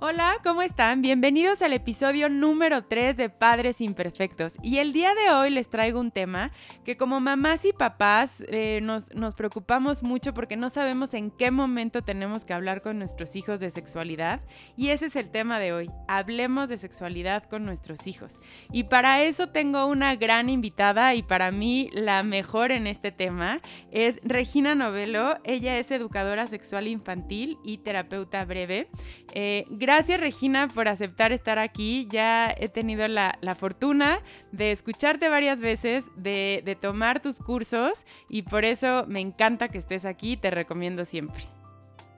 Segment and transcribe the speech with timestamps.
[0.00, 1.02] Hola, ¿cómo están?
[1.02, 4.54] Bienvenidos al episodio número 3 de Padres Imperfectos.
[4.62, 6.52] Y el día de hoy les traigo un tema
[6.84, 12.02] que como mamás y papás eh, nos, preocupamos mucho porque no sabemos en qué momento
[12.02, 14.40] tenemos que hablar con nuestros hijos de sexualidad.
[14.76, 15.90] Y ese es el tema de hoy.
[16.06, 18.38] Hablemos de sexualidad con nuestros hijos.
[18.70, 23.60] Y para eso tengo una gran invitada y para mí la mejor en este tema
[23.90, 25.38] es Regina Novelo.
[25.42, 28.88] Ella es educadora sexual infantil y terapeuta breve.
[29.34, 32.06] Eh, Gracias Regina por aceptar estar aquí.
[32.10, 34.20] Ya he tenido la, fortuna
[34.52, 37.92] de escucharte varias veces, de, de tomar tus cursos
[38.28, 40.36] y por eso me encanta que estés aquí.
[40.36, 41.48] Te recomiendo siempre.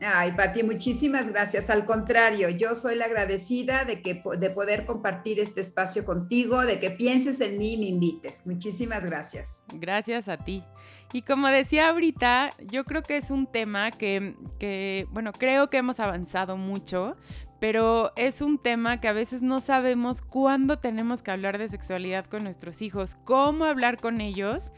[0.00, 1.70] Ay, Pati, muchísimas gracias.
[1.70, 6.80] Al contrario, yo soy la agradecida de, que, de poder compartir este espacio contigo, de
[6.80, 8.48] que pienses en mí y me invites.
[8.48, 9.62] Muchísimas gracias.
[9.74, 10.64] Gracias a ti.
[11.12, 15.76] Y como decía ahorita, yo creo que es un tema que, que, bueno, creo que
[15.76, 17.16] hemos avanzado mucho,
[17.60, 22.24] pero es un tema que a veces no sabemos cuándo tenemos que hablar de sexualidad
[22.24, 24.72] con nuestros hijos, cómo hablar con ellos.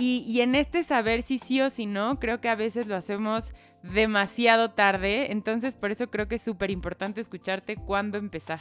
[0.00, 3.52] Y, en este saber si sí o si no, creo que a veces lo hacemos
[3.82, 5.32] demasiado tarde.
[5.32, 8.60] Entonces, por eso creo que es súper importante escucharte cuándo empezar.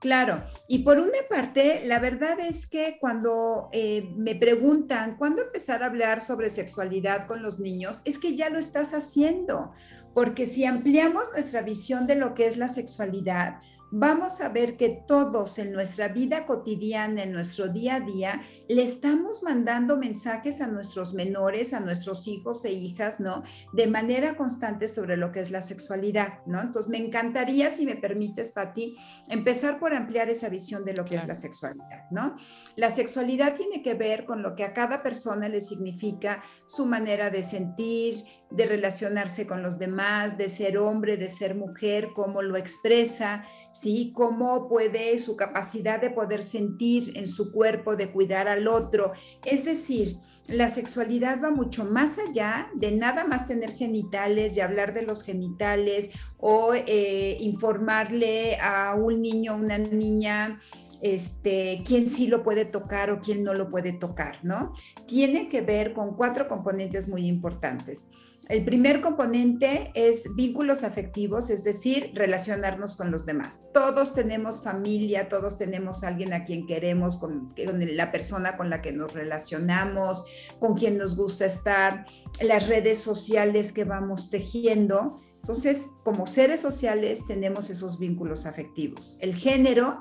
[0.00, 5.82] Claro, y por una parte, la verdad es que cuando eh, me preguntan cuándo empezar
[5.82, 9.72] a hablar sobre sexualidad con los niños, es que ya lo estás haciendo.
[10.14, 13.60] Porque si ampliamos nuestra visión de lo que es la sexualidad,
[13.94, 18.82] vamos a ver que todos en nuestra vida cotidiana, en nuestro día a día, le
[18.82, 23.42] estamos mandando mensajes a nuestros menores, a nuestros hijos e hijas, ¿no?
[23.74, 26.58] De manera constante sobre lo que es la sexualidad, ¿no?
[26.62, 28.96] Entonces, me encantaría, si me permites, Pati,
[29.28, 32.36] empezar por ampliar esa visión de lo que es la sexualidad, ¿no?
[32.76, 37.28] La sexualidad tiene que ver con lo que a cada persona le significa su manera
[37.28, 38.24] de sentir,
[38.54, 44.12] de relacionarse con los demás, de ser hombre, de ser mujer, cómo lo expresa, ¿sí?
[44.14, 49.12] Cómo puede su capacidad de poder sentir en su cuerpo, de cuidar al otro.
[49.44, 54.92] Es decir, la sexualidad va mucho más allá de nada más tener genitales, de hablar
[54.92, 60.60] de los genitales o eh, informarle a un niño o una niña
[61.02, 64.72] este, quién sí lo puede tocar o quién no lo puede tocar, ¿no?
[65.06, 68.08] Tiene que ver con cuatro componentes muy importantes.
[68.48, 73.70] El primer componente es vínculos afectivos, es decir, relacionarnos con los demás.
[73.72, 78.92] Todos tenemos familia, todos tenemos alguien a quien queremos, con, la persona con la que
[78.92, 80.24] nos relacionamos,
[80.58, 82.04] con quien nos gusta estar,
[82.40, 85.20] las redes sociales que vamos tejiendo.
[85.36, 89.16] Entonces, como seres sociales tenemos esos vínculos afectivos.
[89.20, 90.00] El género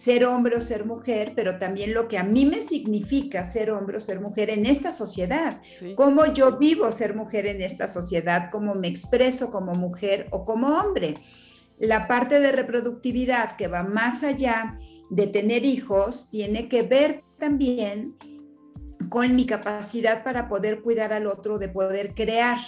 [0.00, 3.98] ser hombre o ser mujer, pero también lo que a mí me significa ser hombre
[3.98, 5.60] o ser mujer en esta sociedad,
[5.94, 10.68] cómo yo vivo ser mujer en esta sociedad, cómo me expreso como mujer o como
[10.68, 11.16] hombre.
[11.78, 14.78] La parte de reproductividad que va más allá
[15.10, 18.16] de tener hijos tiene que ver también
[19.10, 22.58] con mi capacidad para poder cuidar al otro, de poder crear.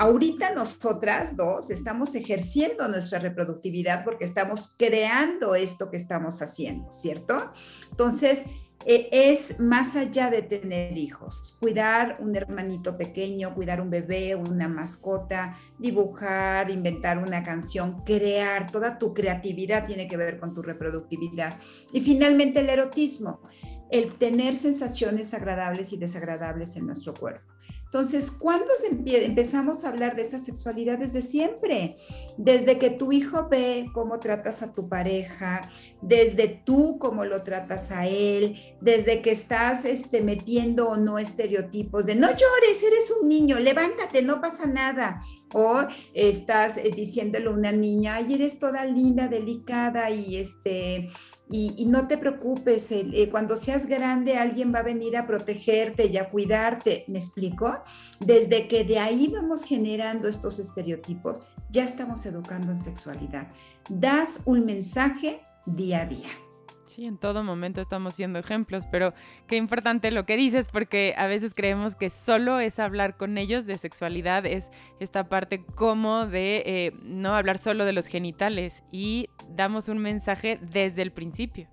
[0.00, 7.52] Ahorita nosotras dos estamos ejerciendo nuestra reproductividad porque estamos creando esto que estamos haciendo, ¿cierto?
[7.90, 8.46] Entonces,
[8.86, 14.68] eh, es más allá de tener hijos, cuidar un hermanito pequeño, cuidar un bebé, una
[14.68, 21.58] mascota, dibujar, inventar una canción, crear, toda tu creatividad tiene que ver con tu reproductividad.
[21.92, 23.42] Y finalmente el erotismo,
[23.90, 27.59] el tener sensaciones agradables y desagradables en nuestro cuerpo.
[27.90, 28.72] Entonces, ¿cuándo
[29.04, 30.98] empezamos a hablar de esa sexualidad?
[30.98, 31.96] Desde siempre,
[32.38, 35.68] desde que tu hijo ve cómo tratas a tu pareja,
[36.00, 42.06] desde tú cómo lo tratas a él, desde que estás este, metiendo o no estereotipos
[42.06, 45.24] de no llores, eres un niño, levántate, no pasa nada.
[45.52, 45.80] O
[46.14, 51.08] estás eh, diciéndole a una niña, ay, eres toda linda, delicada y este,
[51.50, 56.16] y, no te preocupes, eh, cuando seas grande alguien va a venir a protegerte y
[56.16, 57.82] a cuidarte, ¿me explico?
[58.20, 63.48] Desde que de ahí vamos generando estos estereotipos, ya estamos educando en sexualidad.
[63.88, 66.49] Das un mensaje día a día.
[66.90, 69.14] Sí, en todo momento estamos siendo ejemplos, pero
[69.46, 73.64] qué importante lo que dices, porque a veces creemos que solo es hablar con ellos
[73.64, 79.28] de sexualidad, es esta parte como de eh, no hablar solo de los genitales y
[79.54, 81.68] damos un mensaje desde el principio.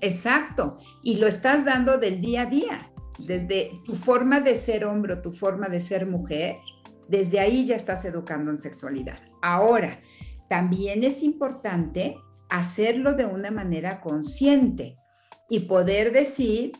[0.00, 5.12] Exacto, y lo estás dando del día a día, desde tu forma de ser hombre
[5.12, 6.56] o tu forma de ser mujer,
[7.06, 9.20] desde ahí ya estás educando en sexualidad.
[9.42, 10.00] Ahora,
[10.48, 12.16] también es importante
[12.48, 14.96] hacerlo de una manera consciente.
[15.50, 16.72] y poder decir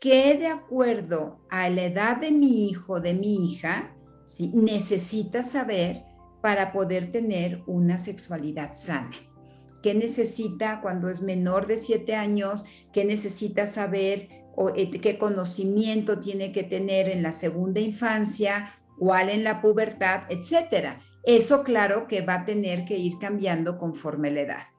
[0.00, 3.96] que de acuerdo a la edad de mi hijo, de mi hija,
[4.26, 4.52] ¿sí?
[4.54, 6.04] necesita saber
[6.40, 9.10] para poder tener una sexualidad sana.
[9.82, 12.64] ¿Qué necesita cuando es menor de siete años?
[12.92, 18.74] ¿Qué necesita saber o eh, qué conocimiento tiene que tener en la segunda infancia?
[18.98, 20.22] ¿Cuál en la pubertad?
[20.28, 21.00] Etcétera.
[21.24, 24.71] Eso claro que va a tener que ir cambiando conforme la edad.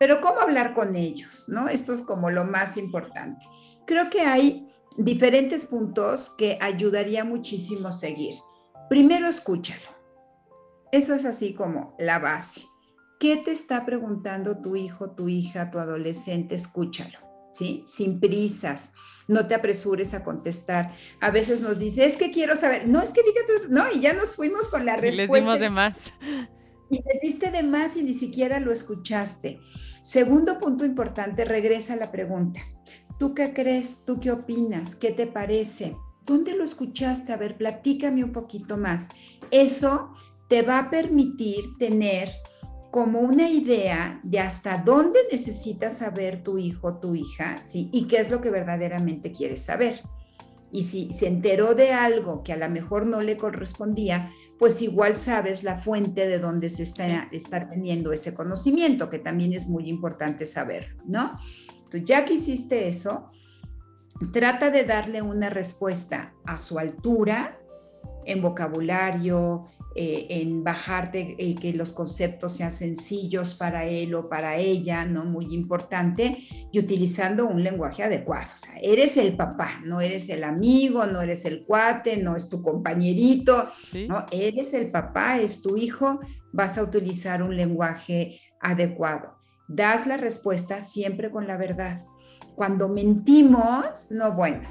[0.00, 1.50] Pero ¿cómo hablar con ellos?
[1.50, 1.68] ¿No?
[1.68, 3.46] Esto es como lo más importante.
[3.86, 4.66] Creo que hay
[4.96, 8.34] diferentes puntos que ayudaría muchísimo seguir.
[8.88, 9.90] Primero, escúchalo.
[10.90, 12.62] Eso es así como la base.
[13.20, 16.54] ¿Qué te está preguntando tu hijo, tu hija, tu adolescente?
[16.54, 17.18] Escúchalo,
[17.52, 17.84] ¿sí?
[17.86, 18.94] Sin prisas.
[19.28, 20.94] No te apresures a contestar.
[21.20, 22.88] A veces nos dice, es que quiero saber.
[22.88, 25.34] No, es que fíjate, no, y ya nos fuimos con la respuesta.
[25.34, 25.96] les dimos de más.
[26.90, 29.60] Y les diste de más y ni siquiera lo escuchaste.
[30.02, 32.60] Segundo punto importante, regresa la pregunta.
[33.18, 34.04] ¿Tú qué crees?
[34.04, 34.96] ¿Tú qué opinas?
[34.96, 35.96] ¿Qué te parece?
[36.24, 37.32] ¿Dónde lo escuchaste?
[37.32, 39.08] A ver, platícame un poquito más.
[39.50, 40.14] Eso
[40.48, 42.30] te va a permitir tener
[42.90, 47.88] como una idea de hasta dónde necesitas saber tu hijo, tu hija, ¿sí?
[47.92, 50.02] Y qué es lo que verdaderamente quieres saber.
[50.72, 55.16] Y si se enteró de algo que a lo mejor no le correspondía, pues igual
[55.16, 59.88] sabes la fuente de donde se está, está teniendo ese conocimiento, que también es muy
[59.88, 61.38] importante saber, ¿no?
[61.76, 63.30] Entonces, ya que hiciste eso,
[64.32, 67.58] trata de darle una respuesta a su altura,
[68.24, 74.56] en vocabulario, eh, en bajarte, eh, que los conceptos sean sencillos para él o para
[74.56, 75.24] ella, ¿no?
[75.24, 78.52] Muy importante, y utilizando un lenguaje adecuado.
[78.54, 82.48] O sea, eres el papá, no eres el amigo, no eres el cuate, no es
[82.48, 83.68] tu compañerito,
[84.08, 84.26] ¿no?
[84.30, 86.20] Eres el papá, es tu hijo,
[86.52, 89.40] vas a utilizar un lenguaje adecuado.
[89.68, 91.98] Das la respuesta siempre con la verdad.
[92.56, 94.68] Cuando mentimos, no, bueno,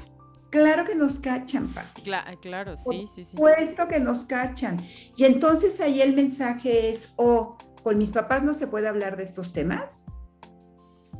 [0.50, 2.02] Claro que nos cachan, Pati.
[2.02, 3.36] claro, sí, sí, sí.
[3.36, 4.80] Puesto que nos cachan.
[5.16, 9.22] Y entonces ahí el mensaje es, o con mis papás no se puede hablar de
[9.22, 10.06] estos temas,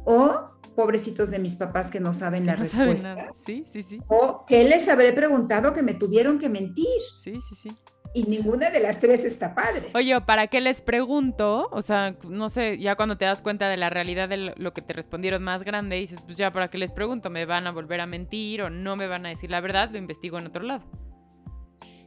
[0.04, 3.32] o pobrecitos de mis papás que no saben la respuesta.
[3.44, 4.00] Sí, sí, sí.
[4.08, 6.86] O que les habré preguntado que me tuvieron que mentir.
[7.22, 7.76] Sí, sí, sí
[8.12, 9.90] y ninguna de las tres está padre.
[9.94, 11.68] Oye, ¿para qué les pregunto?
[11.70, 14.82] O sea, no sé, ya cuando te das cuenta de la realidad de lo que
[14.82, 17.30] te respondieron más grande, dices, pues ya, ¿para qué les pregunto?
[17.30, 19.90] ¿Me van a volver a mentir o no me van a decir la verdad?
[19.90, 20.84] Lo investigo en otro lado.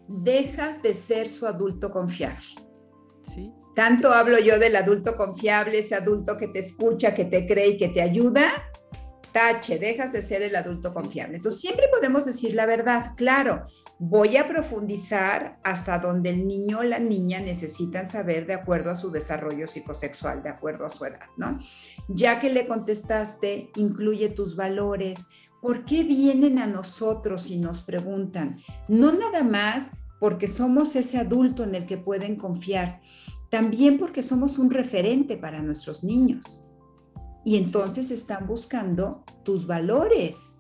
[0.07, 2.47] Dejas de ser su adulto confiable.
[3.33, 3.53] Sí.
[3.73, 7.77] Tanto hablo yo del adulto confiable, ese adulto que te escucha, que te cree y
[7.77, 8.51] que te ayuda,
[9.33, 11.37] tache, dejas de ser el adulto confiable.
[11.37, 13.65] Entonces, siempre podemos decir la verdad, claro,
[13.99, 18.95] voy a profundizar hasta donde el niño o la niña necesitan saber de acuerdo a
[18.95, 21.59] su desarrollo psicosexual, de acuerdo a su edad, ¿no?
[22.07, 25.27] Ya que le contestaste, incluye tus valores.
[25.61, 28.57] ¿Por qué vienen a nosotros y nos preguntan?
[28.87, 33.01] No nada más porque somos ese adulto en el que pueden confiar,
[33.49, 36.62] también porque somos un referente para nuestros niños.
[37.45, 40.55] Y entonces están buscando tus valores,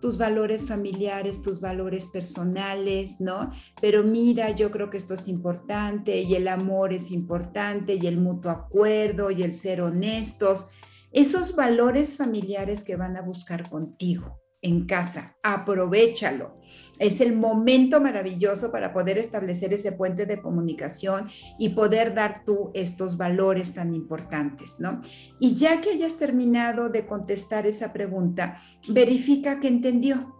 [0.00, 3.50] tus valores familiares, tus valores personales, ¿no?
[3.80, 8.18] Pero mira, yo creo que esto es importante y el amor es importante y el
[8.18, 10.68] mutuo acuerdo y el ser honestos.
[11.10, 16.58] Esos valores familiares que van a buscar contigo en casa, aprovechalo.
[16.98, 22.70] Es el momento maravilloso para poder establecer ese puente de comunicación y poder dar tú
[22.74, 25.00] estos valores tan importantes, ¿no?
[25.38, 30.34] Y ya que hayas terminado de contestar esa pregunta, verifica que entendió.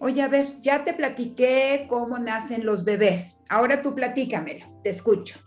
[0.00, 3.42] Oye, a ver, ya te platiqué cómo nacen los bebés.
[3.48, 5.38] Ahora tú platícamelo, te escucho.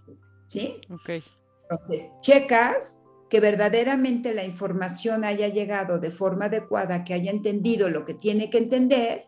[0.47, 0.75] ¿Sí?
[0.89, 1.23] Ok.
[1.69, 8.03] Entonces, checas que verdaderamente la información haya llegado de forma adecuada, que haya entendido lo
[8.03, 9.25] que tiene que entender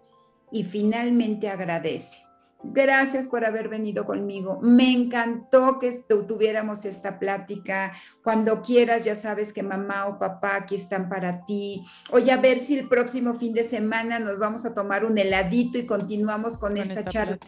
[0.51, 2.21] y finalmente agradece.
[2.65, 4.59] Gracias por haber venido conmigo.
[4.61, 5.89] Me encantó que
[6.27, 7.93] tuviéramos esta plática.
[8.21, 11.85] Cuando quieras, ya sabes que mamá o papá aquí están para ti.
[12.11, 15.77] Oye, a ver si el próximo fin de semana nos vamos a tomar un heladito
[15.77, 17.39] y continuamos con, esta, charla.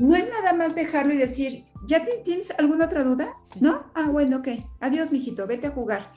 [0.00, 3.34] No es nada más dejarlo y decir, ¿Ya tienes alguna otra duda?
[3.60, 3.90] ¿No?
[3.94, 4.48] Ah, bueno, ok.
[4.80, 6.12] Adiós, mijito, vete a jugar.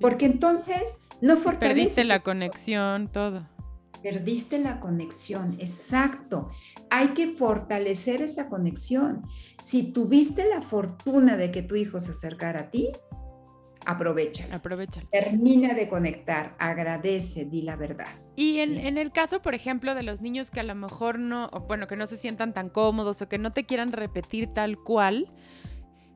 [0.00, 1.94] Porque entonces no fortaleces.
[1.94, 3.48] Perdiste la conexión, todo.
[4.02, 6.50] Perdiste la conexión, exacto.
[6.90, 9.22] Hay que fortalecer esa conexión.
[9.62, 12.92] Si tuviste la fortuna de que tu hijo se acercara a ti,
[13.86, 14.46] aprovecha.
[14.52, 15.02] Aprovecha.
[15.10, 18.14] Termina de conectar, agradece, di la verdad.
[18.34, 21.86] Y en, el caso, por ejemplo, de los niños que a lo mejor no, bueno,
[21.86, 25.32] que no se sientan tan cómodos o que no te quieran repetir tal cual,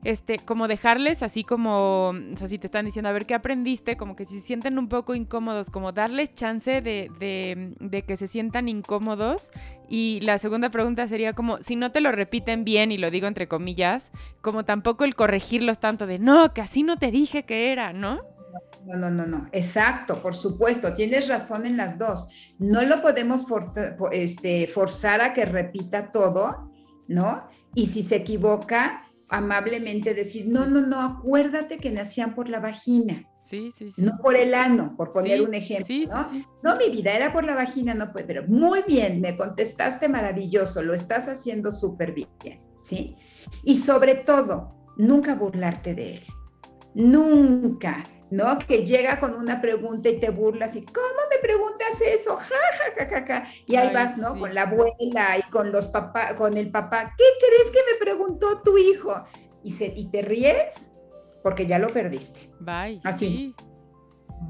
[0.03, 3.97] este, como dejarles así como, o sea, si te están diciendo, a ver, ¿qué aprendiste?
[3.97, 7.09] Como que si se sienten un poco incómodos, como darles chance de,
[7.79, 9.51] de, que se sientan incómodos.
[9.87, 13.27] Y la segunda pregunta sería como, si no te lo repiten bien, y lo digo
[13.27, 17.71] entre comillas, como tampoco el corregirlos tanto de, no, que así no te dije que
[17.71, 18.21] era, ¿no?
[18.85, 19.47] No, no, no, no.
[19.51, 20.93] Exacto, por supuesto.
[20.93, 22.27] Tienes razón en las dos.
[22.57, 23.45] No lo podemos
[24.11, 26.71] este, forzar a que repita todo,
[27.07, 27.47] ¿no?
[27.75, 33.27] Y si se equivoca, amablemente decir, no, no, no, acuérdate que nacían por la vagina.
[33.45, 34.01] Sí, sí, sí.
[34.01, 35.85] No por el ano, por poner un ejemplo.
[35.85, 36.29] Sí, ¿no?
[36.29, 40.07] Sí, no, mi vida era por la vagina, no puede, pero muy bien, me contestaste
[40.07, 43.15] maravilloso, lo estás haciendo súper bien, ¿sí?
[43.63, 46.23] Y sobre todo, nunca burlarte de él.
[46.93, 48.03] Nunca.
[48.31, 48.57] ¿No?
[48.59, 52.37] Que llega con una pregunta y te burlas y ¿cómo me preguntas eso?
[52.37, 52.55] Ja,
[52.97, 54.39] ja, ja, ja, Y ahí vas, ¿no?
[54.39, 57.13] Con la abuela y con los papás, con el papá.
[57.17, 59.13] ¿Qué crees que me preguntó tu hijo?
[59.63, 60.93] Y, se, y te ríes
[61.43, 62.49] porque ya lo perdiste.
[62.59, 63.01] Bye.
[63.03, 63.53] Así.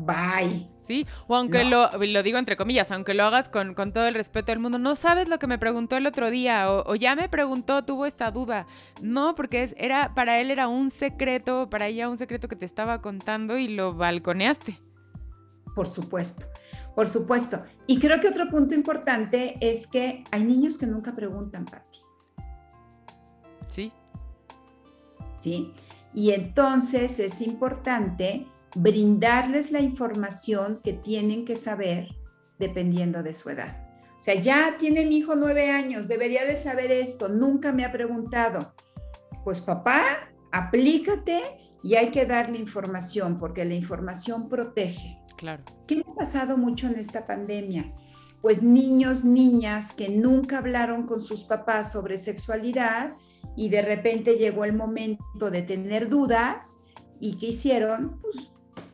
[0.05, 0.70] Bye.
[0.81, 4.51] Sí, o aunque lo, lo digo entre comillas, aunque lo hagas con, todo el respeto
[4.51, 7.83] del mundo, no sabes lo que me preguntó el otro día, o, ya me preguntó,
[7.83, 8.65] tuvo esta duda.
[9.01, 12.65] No, porque es, era, para él era un secreto, para ella un secreto que te
[12.65, 14.79] estaba contando y lo balconeaste.
[15.75, 16.47] Por supuesto,
[16.95, 17.63] por supuesto.
[17.85, 21.99] Y creo que otro punto importante es que hay niños que nunca preguntan, Pati.
[23.67, 23.91] Sí.
[25.37, 25.73] Sí.
[26.13, 32.07] Y entonces es importante brindarles la información que tienen que saber
[32.59, 33.87] dependiendo de su edad.
[34.19, 37.91] O sea, ya tiene mi hijo nueve años, debería de saber esto, nunca me ha
[37.91, 38.73] preguntado.
[39.43, 40.03] Pues papá,
[40.51, 41.41] aplícate
[41.83, 45.19] y hay que darle información porque la información protege.
[45.37, 45.63] Claro.
[45.87, 47.91] ¿Qué ha pasado mucho en esta pandemia?
[48.43, 53.15] Pues niños, niñas que nunca hablaron con sus papás sobre sexualidad
[53.55, 56.81] y de repente llegó el momento de tener dudas
[57.19, 58.19] y ¿qué hicieron?
[58.21, 58.50] Pues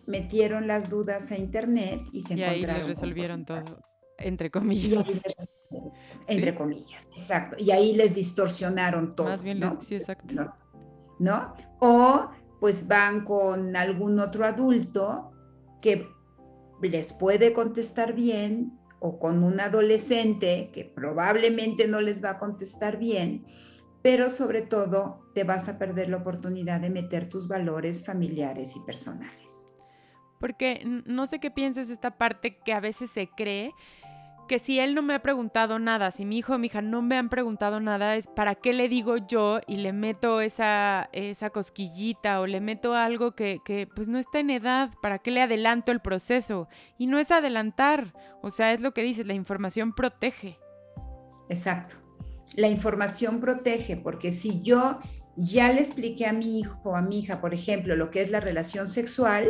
[0.08, 2.76] metieron las dudas a internet y se y encontraron.
[2.76, 3.84] Ahí les resolvieron todo,
[4.18, 5.06] entre comillas.
[6.28, 7.58] entre comillas, exacto.
[7.60, 9.28] Y ahí les distorsionaron todo.
[9.28, 9.80] Más bien, ¿no?
[9.82, 10.54] sí, exacto.
[11.20, 11.54] ¿No?
[11.80, 15.32] O pues van con algún otro adulto
[15.82, 16.08] que
[16.82, 22.98] les puede contestar bien o con un adolescente que probablemente no les va a contestar
[22.98, 23.46] bien,
[24.02, 28.80] pero sobre todo te vas a perder la oportunidad de meter tus valores familiares y
[28.82, 29.67] personales.
[30.40, 33.74] Porque no sé qué pienses esta parte que a veces se cree
[34.48, 37.02] que si él no me ha preguntado nada, si mi hijo o mi hija no
[37.02, 41.50] me han preguntado nada, es para qué le digo yo y le meto esa, esa
[41.50, 45.42] cosquillita o le meto algo que, que pues no está en edad, para qué le
[45.42, 46.70] adelanto el proceso.
[46.98, 50.58] Y no es adelantar, o sea, es lo que dices, la información protege.
[51.50, 51.98] Exacto,
[52.56, 55.00] la información protege, porque si yo
[55.36, 58.32] ya le expliqué a mi hijo o a mi hija, por ejemplo, lo que es
[58.32, 59.50] la relación sexual,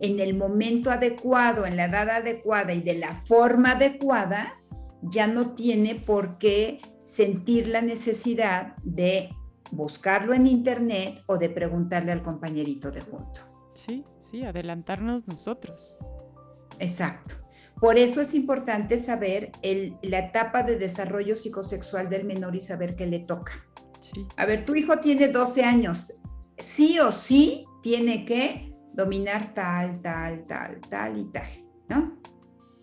[0.00, 4.60] en el momento adecuado, en la edad adecuada y de la forma adecuada,
[5.02, 9.30] ya no tiene por qué sentir la necesidad de
[9.70, 13.42] buscarlo en internet o de preguntarle al compañerito de junto.
[13.74, 15.96] Sí, sí, adelantarnos nosotros.
[16.78, 17.36] Exacto.
[17.78, 19.52] Por eso es importante saber
[20.02, 23.52] la etapa de desarrollo psicosexual del menor y saber qué le toca.
[24.00, 24.26] Sí.
[24.36, 26.12] A ver, tu hijo tiene 12 años.
[26.58, 31.48] Sí o sí tiene que dominar tal, tal, tal, tal y tal,
[31.88, 32.20] ¿no?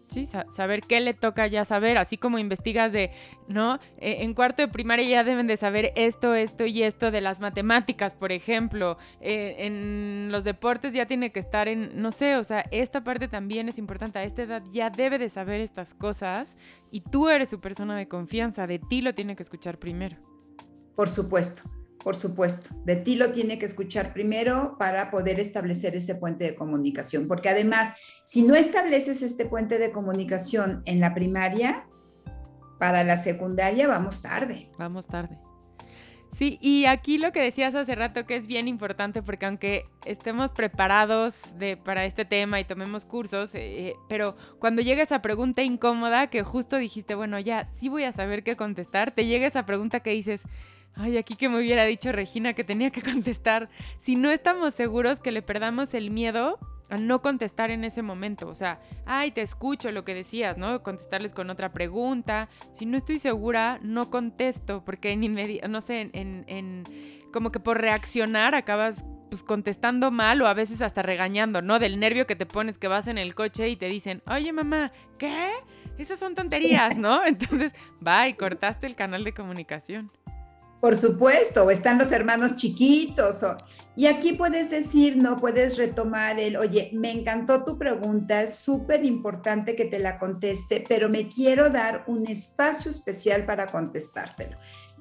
[0.07, 3.11] Sí, saber qué le toca ya saber, así como investigas de,
[3.49, 3.77] ¿no?
[3.97, 7.41] E, en cuarto de primaria ya deben de saber esto, esto y esto de las
[7.41, 8.97] matemáticas, por ejemplo.
[9.19, 13.27] Eh, en los deportes ya tiene que estar en, no sé, o sea, esta parte
[13.27, 14.19] también es importante.
[14.19, 16.57] A esta edad ya debe de saber estas cosas
[16.89, 20.15] y tú eres su persona de confianza, de ti lo tiene que escuchar primero.
[20.95, 21.63] Por supuesto.
[22.07, 26.55] Por supuesto, de ti lo tiene que escuchar primero para poder establecer ese puente de
[26.55, 31.85] comunicación, porque además, si no estableces este puente de comunicación en la primaria,
[32.79, 34.69] para la secundaria vamos tarde.
[34.77, 35.37] Vamos tarde.
[36.31, 40.53] Sí, y aquí lo que decías hace rato que es bien importante porque aunque estemos
[40.53, 46.27] preparados de, para este tema y tomemos cursos, eh, pero cuando llega esa pregunta incómoda
[46.27, 49.99] que justo dijiste, bueno, ya sí voy a saber qué contestar, te llega esa pregunta
[49.99, 50.45] que dices,
[50.97, 53.69] Ay, aquí que me hubiera dicho Regina que tenía que contestar.
[53.99, 56.57] Si no estamos seguros que le perdamos el miedo
[56.89, 58.47] a no contestar en ese momento.
[58.47, 60.81] O sea, ay, te escucho lo que decías, ¿no?
[60.83, 62.49] Contestarles con otra pregunta.
[62.71, 66.83] Si no estoy segura, no contesto, porque en inmediato, no sé, en, en,
[67.33, 71.79] como que por reaccionar acabas pues contestando mal o a veces hasta regañando, ¿no?
[71.79, 74.93] Del nervio que te pones que vas en el coche y te dicen, oye mamá,
[75.17, 75.51] ¿qué?
[75.97, 77.25] Esas son tonterías, ¿no?
[77.25, 77.73] Entonces,
[78.05, 80.11] va y cortaste el canal de comunicación.
[80.79, 83.43] Por supuesto, están los hermanos chiquitos.
[83.95, 89.03] y aquí puedes decir, no puedes retomar el, oye, me encantó tu pregunta, es súper
[89.03, 94.57] importante que te la conteste, pero me quiero dar un espacio especial para contestártelo.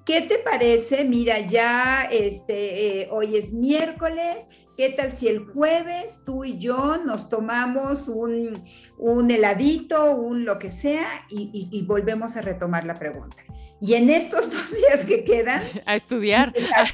[0.06, 1.04] ¿Qué te parece?
[1.04, 4.48] Mira, ya este, eh, hoy es miércoles.
[4.78, 8.62] ¿Qué tal si el jueves tú y yo nos tomamos un,
[9.30, 13.42] heladito, un lo que sea, y volvemos a retomar la pregunta?
[13.80, 15.62] Y en estos dos días que quedan...
[15.84, 16.52] A estudiar.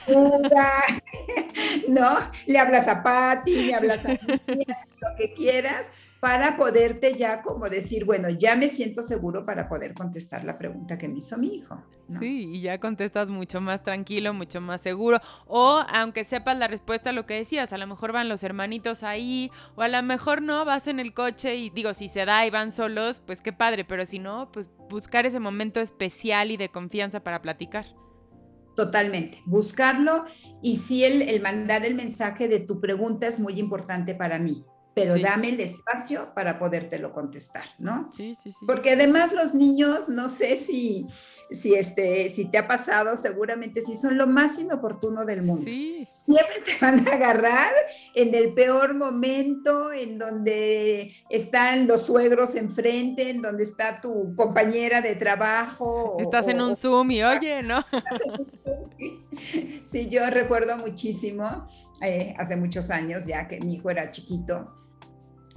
[1.88, 2.18] ¿no?
[2.46, 5.90] Le hablas a Patti, le hablas a mí, lo que quieras,
[6.22, 10.96] para poderte ya como decir, bueno, ya me siento seguro para poder contestar la pregunta
[10.96, 11.82] que me hizo mi hijo.
[12.16, 15.18] Sí, y ya contestas mucho más tranquilo, mucho más seguro.
[15.48, 19.02] O aunque sepas la respuesta a lo que decías, a lo mejor van los hermanitos
[19.02, 22.46] ahí, o a lo mejor no, vas en el coche y digo, si se da
[22.46, 26.56] y van solos, pues qué padre, pero si no, pues buscar ese momento especial y
[26.56, 27.86] de confianza para platicar.
[28.76, 30.26] Totalmente, buscarlo
[30.62, 34.64] y sí el, el mandar el mensaje de tu pregunta es muy importante para mí
[34.94, 38.10] pero dame el espacio para podértelo contestar, ¿no?
[38.16, 38.64] Sí, sí, sí.
[38.66, 41.06] Porque además los niños, no sé si,
[41.50, 45.64] si, este, si te ha pasado, seguramente sí son lo más inoportuno del mundo.
[45.64, 46.06] Sí.
[46.10, 47.72] Siempre te van a agarrar
[48.14, 55.00] en el peor momento, en donde están los suegros enfrente, en donde está tu compañera
[55.00, 56.16] de trabajo.
[56.20, 57.84] Estás en un Zoom y oye, ¿no?
[59.84, 61.66] Sí, yo recuerdo muchísimo,
[62.00, 64.81] eh, hace muchos años ya que mi hijo era chiquito,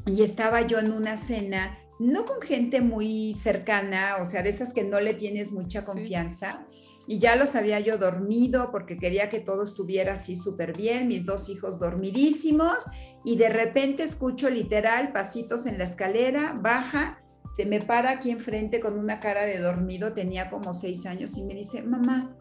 [0.05, 4.73] y estaba yo en una cena, no con gente muy cercana, o sea, de esas
[4.73, 6.65] que no le tienes mucha confianza.
[7.07, 11.25] Y ya los había yo dormido porque quería que todo estuviera así súper bien, mis
[11.25, 12.85] dos hijos dormidísimos,
[13.23, 17.23] y de repente escucho literal pasitos en la escalera, baja,
[17.55, 21.43] se me para aquí enfrente con una cara de dormido, tenía como seis años, y
[21.43, 22.35] me dice, mamá,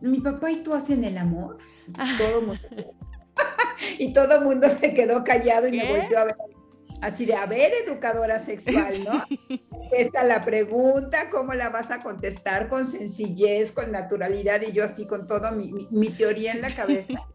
[0.00, 1.58] mi papá y tú hacen el amor.
[2.18, 2.62] Todo mundo,
[3.98, 6.36] y todo el mundo se quedó callado y me volvió a ver
[7.04, 9.24] así de, a ver, educadora sexual, ¿no?
[9.92, 14.62] Esta es la pregunta, ¿cómo la vas a contestar con sencillez, con naturalidad?
[14.66, 17.20] Y yo así con toda mi, teoría en la cabeza.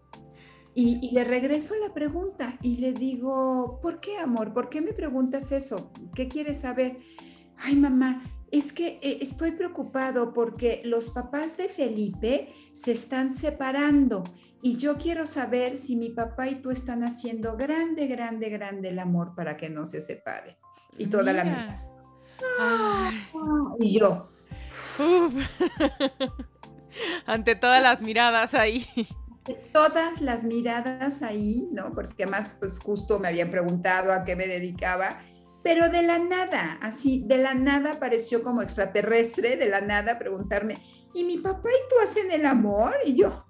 [0.75, 4.53] Y, y, le regreso la pregunta y le digo, ¿por qué, amor?
[4.53, 5.91] ¿Por qué me preguntas eso?
[6.15, 6.95] ¿Qué quieres saber?
[7.58, 14.23] Ay, mamá, es que eh, estoy preocupado porque los papás de Felipe se están separando
[14.62, 18.99] y yo quiero saber si mi papá y tú están haciendo grande, grande, grande el
[18.99, 20.57] amor para que no se separe.
[20.97, 21.85] Y toda la mesa.
[23.79, 24.29] y yo.
[27.25, 28.85] Ante todas las miradas ahí.
[29.71, 31.93] Todas las miradas ahí, ¿no?
[31.93, 35.21] Porque además, pues justo me habían preguntado a qué me dedicaba,
[35.63, 40.78] pero de la nada, así, de la nada pareció como extraterrestre, de la nada preguntarme,
[41.13, 42.95] ¿y mi papá y tú hacen el amor?
[43.06, 43.45] Y yo,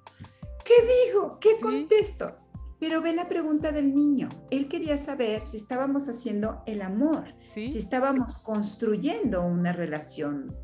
[0.69, 1.39] ¿Qué digo?
[1.39, 2.37] ¿Qué contesto?
[2.79, 4.29] Pero ve la pregunta del niño.
[4.51, 10.55] Él quería saber si estábamos haciendo el amor, si estábamos construyendo una relación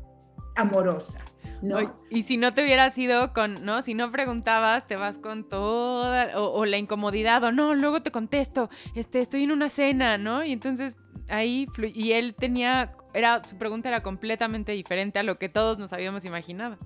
[0.54, 1.24] amorosa.
[1.62, 1.98] ¿No?
[2.10, 3.80] y si no te hubieras ido con, ¿no?
[3.80, 8.68] Si no preguntabas, te vas con toda, o, la incomodidad, o no, luego te contesto,
[8.94, 10.44] este, estoy en una cena, ¿no?
[10.44, 10.96] Y entonces
[11.28, 15.92] ahí, y él tenía, era, su pregunta era completamente diferente a lo que todos nos
[15.92, 16.78] habíamos imaginado.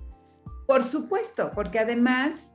[0.67, 2.55] Por supuesto, porque además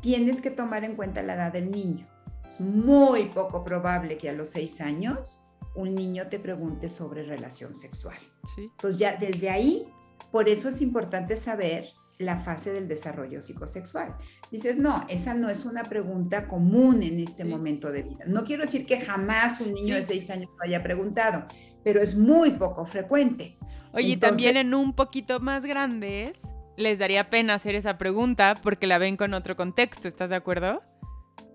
[0.00, 2.06] tienes que tomar en cuenta la edad del niño.
[2.46, 5.44] Es muy poco probable que a los seis años
[5.74, 8.18] un niño te pregunte sobre relación sexual.
[8.56, 9.92] Entonces ya desde ahí,
[10.32, 14.16] por eso es importante saber la fase del desarrollo psicosexual.
[14.50, 18.24] Dices, no, esa no es una pregunta común en este momento de vida.
[18.26, 21.46] No quiero decir que jamás un niño de seis años lo haya preguntado,
[21.84, 23.56] pero es muy poco frecuente.
[23.92, 26.42] Oye, también en un poquito más grandes,
[26.76, 30.82] les daría pena hacer esa pregunta porque la ven con otro contexto, ¿estás de acuerdo?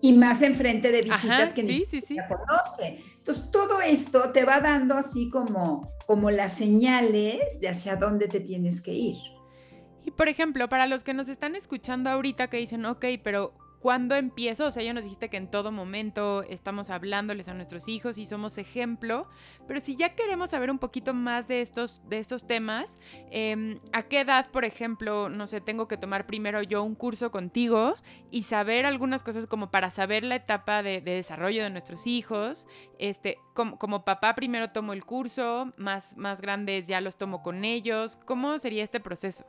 [0.01, 3.01] Y más enfrente de visitas que ni sí, conoce.
[3.17, 8.41] Entonces, todo esto te va dando así como, como las señales de hacia dónde te
[8.41, 9.32] tienes que ir.
[10.05, 14.15] Y por ejemplo, para los que nos están escuchando ahorita que dicen, ok, pero ¿Cuándo
[14.15, 14.67] empiezo?
[14.67, 18.25] O sea, ya nos dijiste que en todo momento estamos hablándoles a nuestros hijos y
[18.25, 19.27] somos ejemplo,
[19.67, 22.97] pero si ya queremos saber un poquito más de estos, de estos temas,
[23.29, 27.29] em, ¿a qué edad, por ejemplo, no sé, tengo que tomar primero yo un curso
[27.29, 27.95] contigo
[28.31, 32.67] y saber algunas cosas como para saber la etapa de, desarrollo de nuestros hijos?
[32.99, 37.65] Este, como, como, papá primero tomo el curso, más, más grandes ya los tomo con
[37.65, 38.17] ellos.
[38.25, 39.43] ¿Cómo sería este proceso?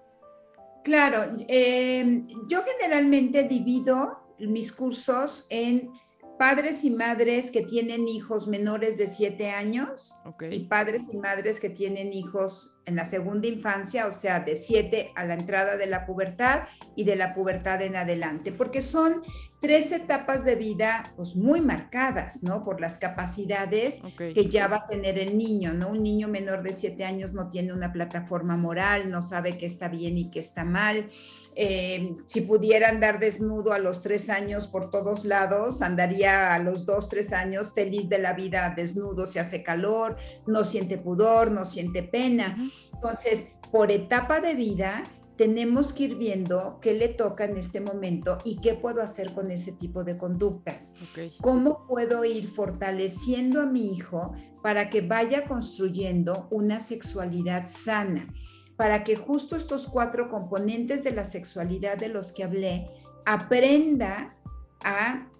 [0.85, 5.90] Claro, em, yo generalmente divido mis cursos en
[6.38, 10.14] padres y madres que tienen hijos menores de 7 años
[10.51, 15.12] y padres y madres que tienen hijos en la segunda infancia, o sea, de 7
[15.14, 16.64] a la entrada de la pubertad
[16.97, 19.23] y de la pubertad en adelante, porque son
[19.64, 22.64] tres etapas de vida pues muy marcadas, ¿no?
[22.64, 25.88] Por las capacidades que ya va a tener el niño, ¿no?
[25.88, 29.88] Un niño menor de 7 años no tiene una plataforma moral, no sabe qué está
[29.88, 31.09] bien y qué está mal
[31.57, 36.85] eh, si pudiera andar desnudo a los tres años por todos lados, andaría a los
[36.85, 41.64] dos, tres años feliz de la vida desnudo, si hace calor, no siente pudor, no
[41.64, 42.57] siente pena.
[42.92, 45.05] Entonces, por etapa de vida,
[45.37, 49.51] tenemos que ir viendo qué le toca en este momento y qué puedo hacer con
[49.51, 50.92] ese tipo de conductas.
[51.40, 58.33] ¿Cómo puedo ir fortaleciendo a mi hijo para que vaya construyendo una sexualidad sana?
[58.77, 62.90] para que justo estos cuatro componentes de la sexualidad de los que hablé
[63.25, 64.37] aprenda
[64.83, 65.31] a,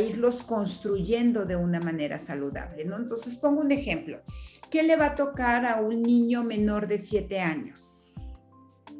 [0.00, 2.96] irlos construyendo de una manera saludable, ¿no?
[2.96, 4.20] Entonces pongo un ejemplo.
[4.70, 8.01] ¿Qué le va a tocar a un niño menor de siete años?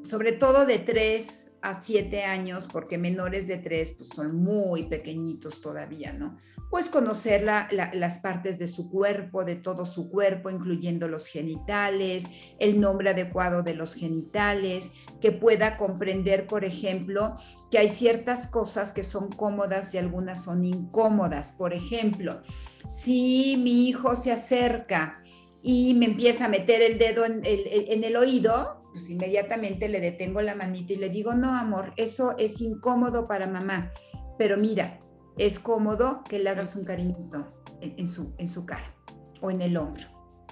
[0.02, 5.60] Sobre todo de tres a siete años, porque menores de tres pues, son muy pequeñitos
[5.60, 6.38] todavía, ¿no?
[6.72, 12.24] pues conocer las partes de su cuerpo, de todo su cuerpo, incluyendo los genitales,
[12.58, 17.36] el nombre adecuado de los genitales, que pueda comprender, por ejemplo,
[17.70, 21.52] que hay ciertas cosas que son cómodas y algunas son incómodas.
[21.52, 22.40] Por ejemplo,
[22.88, 25.22] si mi hijo se acerca
[25.60, 30.54] y me empieza a meter el dedo en el oído, pues inmediatamente le detengo la
[30.54, 33.92] manita y le digo, no, amor, eso es incómodo para mamá.
[34.38, 35.00] Pero mira,
[35.38, 38.94] es cómodo que le hagas un cariñito en, su, en su cara
[39.40, 40.06] o en el hombro,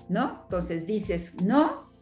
[0.09, 0.41] ¿no?
[0.45, 1.93] Entonces dices no,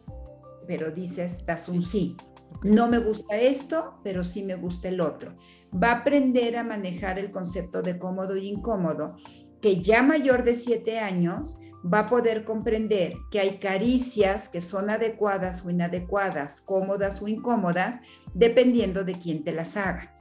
[0.65, 2.15] pero dices, das un sí.
[2.63, 5.35] No me gusta esto, pero sí me gusta el otro.
[5.71, 9.15] Va a aprender a manejar el concepto de cómodo y incómodo,
[9.61, 14.89] que ya mayor de siete años va a poder comprender que hay caricias que son
[14.89, 17.99] adecuadas o inadecuadas, cómodas o incómodas,
[18.33, 20.15] dependiendo de quién te las haga.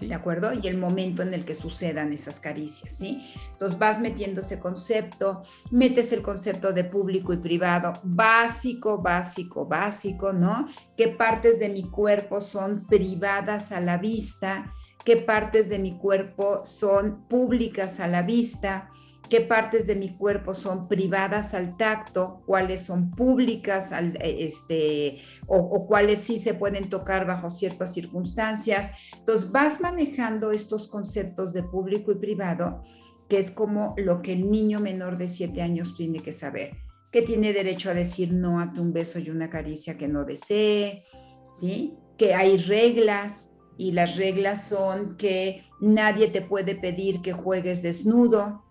[0.00, 0.52] ¿De acuerdo?
[0.54, 3.30] Y el momento en el que sucedan esas caricias, ¿sí?
[3.52, 10.32] Entonces vas metiendo ese concepto, metes el concepto de público y privado, básico, básico, básico,
[10.32, 10.68] ¿no?
[10.96, 14.72] ¿Qué partes de mi cuerpo son privadas a la vista?
[15.04, 18.91] ¿Qué partes de mi cuerpo son públicas a la vista?
[19.28, 25.86] Qué partes de mi cuerpo son privadas al tacto, cuáles son públicas eh, este, o,
[25.86, 28.92] cuáles sí se pueden tocar bajo ciertas circunstancias.
[29.16, 32.82] Entonces vas manejando estos conceptos de público y privado,
[33.28, 36.76] que es como lo que el niño menor de siete años tiene que saber,
[37.10, 41.04] que tiene derecho a decir no a un beso y una caricia que no desee,
[41.52, 41.96] ¿sí?
[42.18, 48.62] Que hay reglas y las reglas son que nadie te puede pedir que juegues desnudo,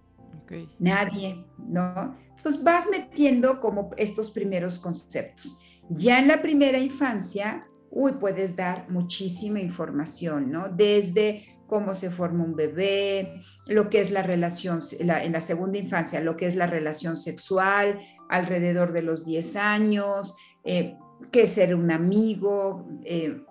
[0.79, 2.17] Nadie, ¿no?
[2.37, 5.57] Entonces vas metiendo como estos primeros conceptos.
[5.89, 10.69] Ya en la primera infancia, uy, puedes dar muchísima información, ¿no?
[10.69, 16.19] Desde cómo se forma un bebé, lo que es la relación, en la segunda infancia,
[16.19, 20.97] lo que es la relación sexual alrededor de los 10 años, eh,
[21.31, 23.41] qué ser un amigo, eh,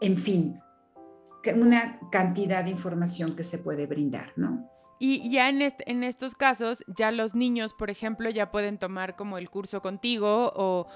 [0.00, 0.60] en fin,
[1.54, 4.70] una cantidad de información que se puede brindar, ¿no?
[4.98, 9.38] Y ya en, en estos casos, ya los niños, por ejemplo, ya pueden tomar como
[9.38, 10.88] el curso contigo o,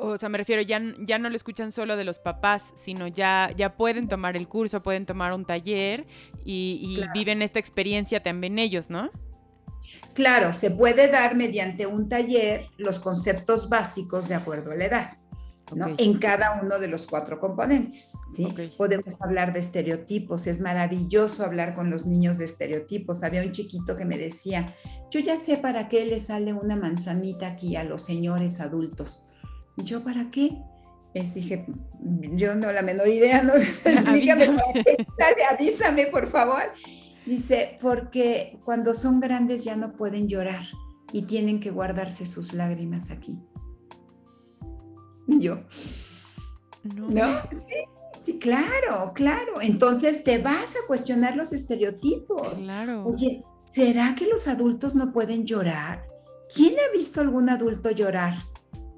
[0.00, 3.50] o sea, me refiero, ya, ya no lo escuchan solo de los papás, sino ya,
[3.56, 6.06] ya pueden tomar el curso, pueden tomar un taller
[6.44, 9.10] y, viven esta experiencia también ellos, ¿no?
[10.14, 15.18] Claro, se puede dar mediante un taller los conceptos básicos de acuerdo a la edad
[15.98, 18.16] en cada uno de los cuatro componentes.
[18.30, 18.48] ¿sí?
[18.76, 23.22] Podemos hablar de estereotipos, es maravilloso hablar con los niños de estereotipos.
[23.22, 24.74] Había un chiquito que me decía,
[25.10, 29.26] yo ya sé para qué le sale una manzanita aquí a los señores adultos.
[29.76, 30.58] ¿Y yo para qué?
[31.14, 31.66] Les dije,
[32.32, 34.46] yo no la menor idea, no sé, avísame.
[34.46, 36.62] Dale, avísame, por favor.
[37.26, 40.62] Dice, porque cuando son grandes ya no pueden llorar
[41.12, 43.38] y tienen que guardarse sus lágrimas aquí.
[45.38, 45.60] Y yo,
[46.84, 47.42] no.
[48.20, 49.60] Sí, claro, claro.
[49.60, 52.60] Entonces te vas a cuestionar los estereotipos.
[52.60, 53.04] Claro.
[53.04, 56.06] Oye, ¿será que los adultos no pueden llorar?
[56.54, 58.34] ¿Quién ha visto algún adulto llorar?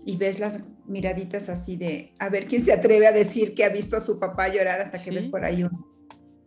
[0.05, 3.69] Y ves las miraditas así de, a ver quién se atreve a decir que ha
[3.69, 5.87] visto a su papá llorar hasta que ves por ahí uno.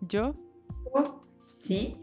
[0.01, 0.35] ¿Yo?
[1.59, 1.97] Sí,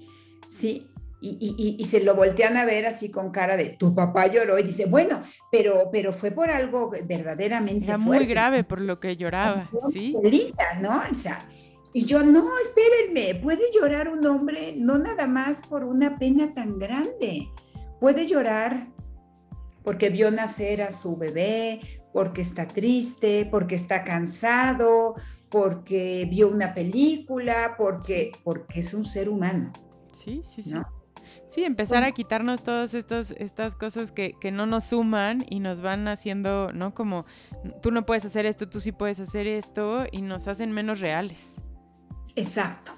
[0.47, 0.90] sí
[1.21, 4.87] y, se lo voltean a ver así con cara de tu papá lloró y dice,
[4.87, 10.15] bueno, pero, pero fue por algo verdaderamente Era muy grave por lo que lloraba, sí.
[10.23, 11.03] Linda, ¿no?
[11.11, 11.47] O sea,
[11.93, 16.79] Y yo, no, espérenme, puede llorar un hombre no nada más por una pena tan
[16.79, 17.49] grande,
[18.01, 18.89] puede llorar
[19.83, 21.81] porque vio nacer a su bebé,
[22.13, 25.17] porque está triste, porque está cansado,
[25.49, 29.73] porque vio una película, porque, porque es un ser humano.
[30.13, 30.75] Sí, sí, sí.
[31.51, 35.59] Sí, empezar a pues quitarnos todas estas, estas cosas que, que, no nos suman y
[35.59, 36.95] nos van haciendo, ¿no?
[36.95, 37.27] Como
[37.83, 41.61] tú no puedes hacer esto, tú sí puedes hacer esto y nos hacen menos reales.
[42.37, 42.93] Exacto,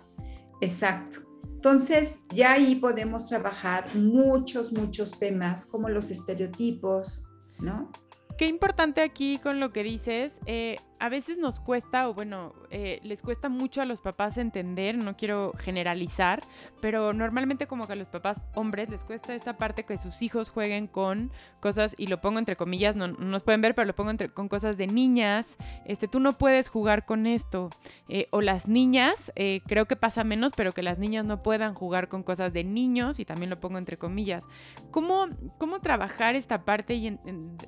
[0.61, 1.21] exacto.
[1.45, 7.25] Entonces, ya ahí podemos trabajar muchos, muchos temas como los estereotipos,
[7.59, 7.91] ¿no?
[8.39, 10.41] Qué importante aquí con lo que dices.
[10.47, 14.97] Eh, a veces nos cuesta, o bueno, eh, les cuesta mucho a los papás entender,
[14.97, 16.45] no quiero generalizar,
[16.81, 20.49] pero normalmente como que a los papás hombres les cuesta esta parte que sus hijos
[20.49, 24.11] jueguen con cosas, y lo pongo entre comillas, no, nos pueden ver, pero lo pongo
[24.11, 27.71] entre, con cosas de niñas, este, tú no puedes jugar con esto,
[28.09, 31.75] eh, o las niñas, eh, creo que pasa menos, pero que las niñas no puedan
[31.75, 34.45] jugar con cosas de niños, y también lo pongo entre comillas.
[34.93, 35.27] ¿Cómo,
[35.59, 37.19] cómo trabajar esta parte y,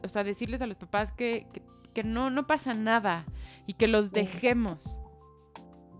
[0.05, 1.46] o sea, decirles a los papás que
[1.94, 3.24] que no, no pasa nada
[3.66, 5.00] y que los dejemos.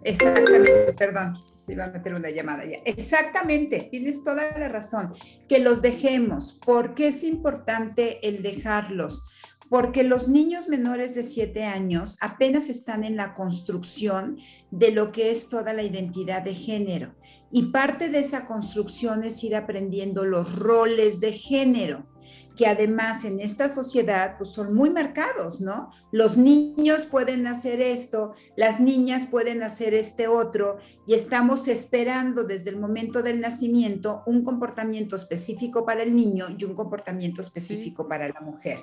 [0.02, 2.78] Exactamente, perdón, se iba a meter una llamada ya.
[2.84, 5.14] Exactamente, tienes toda la razón,
[5.48, 6.58] que los dejemos.
[6.62, 9.30] ¿Por qué es importante el dejarlos?
[9.70, 14.38] Porque los niños menores de 7 años apenas están en la construcción
[14.70, 17.14] de lo que es toda la identidad de género.
[17.50, 22.13] Y parte de esa construcción es ir aprendiendo los roles de género
[22.56, 25.90] que además en esta sociedad pues son muy marcados, ¿no?
[26.12, 32.70] Los niños pueden hacer esto, las niñas pueden hacer este otro y estamos esperando desde
[32.70, 38.28] el momento del nacimiento un comportamiento específico para el niño y un comportamiento específico para
[38.28, 38.78] la mujer,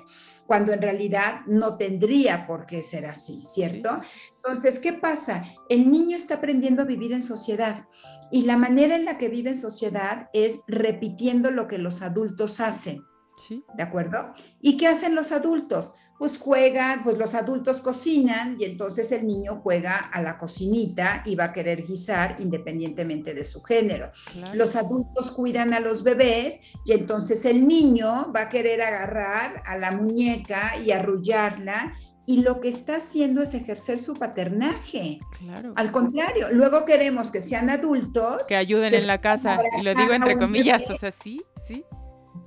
[0.46, 3.90] cuando en realidad no tendría por qué ser así, ¿cierto?
[4.36, 5.44] Entonces, ¿qué pasa?
[5.68, 7.86] El niño está aprendiendo a vivir en sociedad
[8.30, 12.60] y la manera en la que vive en sociedad es repitiendo lo que los adultos
[12.60, 13.04] hacen.
[13.48, 14.34] ¿De acuerdo?
[14.60, 15.94] ¿Y qué hacen los adultos?
[16.18, 21.34] Pues juegan, pues los adultos cocinan y entonces el niño juega a la cocinita y
[21.34, 24.12] va a querer guisar independientemente de su género.
[24.54, 29.76] Los adultos cuidan a los bebés y entonces el niño va a querer agarrar a
[29.76, 35.18] la muñeca y arrullarla y lo que está haciendo es ejercer su paternaje.
[35.38, 35.72] Claro.
[35.74, 38.42] Al contrario, luego queremos que sean adultos.
[38.46, 41.84] Que ayuden en la casa, y lo digo entre comillas, o sea, sí, sí.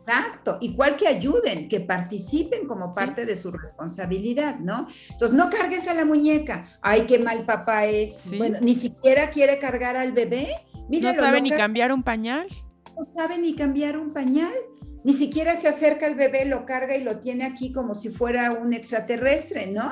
[0.08, 4.88] Exacto, igual que ayuden, que participen como parte de su responsabilidad, ¿no?
[5.10, 6.68] Entonces, no cargues a la muñeca.
[6.82, 8.26] Ay, qué mal papá es.
[8.38, 10.50] Bueno, ni siquiera quiere cargar al bebé.
[10.90, 12.48] no sabe ni cambiar un pañal.
[12.96, 14.54] No sabe ni cambiar un pañal.
[15.04, 18.52] Ni siquiera se acerca al bebé, lo carga y lo tiene aquí como si fuera
[18.52, 19.90] un extraterrestre, ¿no?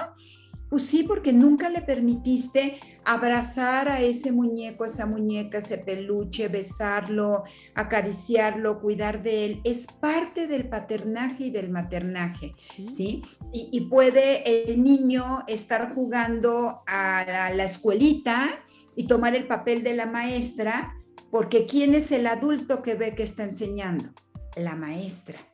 [0.74, 7.44] Pues sí, porque nunca le permitiste abrazar a ese muñeco, esa muñeca, ese peluche, besarlo,
[7.76, 9.62] acariciarlo, cuidar de él.
[9.66, 12.56] Es parte del paternaje y del maternaje,
[12.90, 13.22] ¿sí?
[13.52, 19.94] Y, puede el niño estar jugando a la, la escuelita y tomar el papel de
[19.94, 20.96] la maestra,
[21.30, 24.10] porque ¿quién es el adulto que ve que está enseñando?
[24.56, 25.53] La maestra.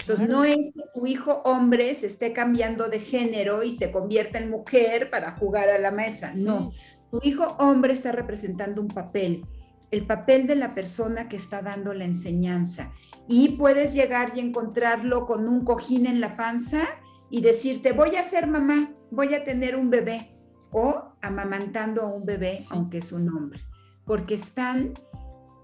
[0.00, 4.38] Entonces, no es que tu hijo hombre se esté cambiando de género y se convierta
[4.38, 6.32] en mujer para jugar a la maestra.
[6.34, 6.70] No,
[7.10, 9.46] tu hijo hombre está representando un papel,
[9.90, 12.92] el papel de la persona que está dando la enseñanza.
[13.28, 16.86] Y puedes llegar y encontrarlo con un cojín en la panza
[17.30, 20.32] y decirte, voy a ser mamá, voy a tener un bebé.
[20.72, 23.60] O amamantando a un bebé, aunque es un hombre.
[24.04, 24.94] Porque están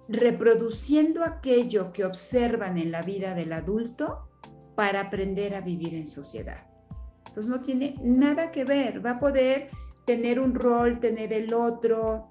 [0.08, 4.28] reproduciendo aquello que observan en la vida del adulto
[4.74, 6.66] para aprender a vivir en sociedad.
[7.26, 9.70] Entonces no tiene nada que ver, va a poder
[10.04, 12.28] tener un rol, tener el otro.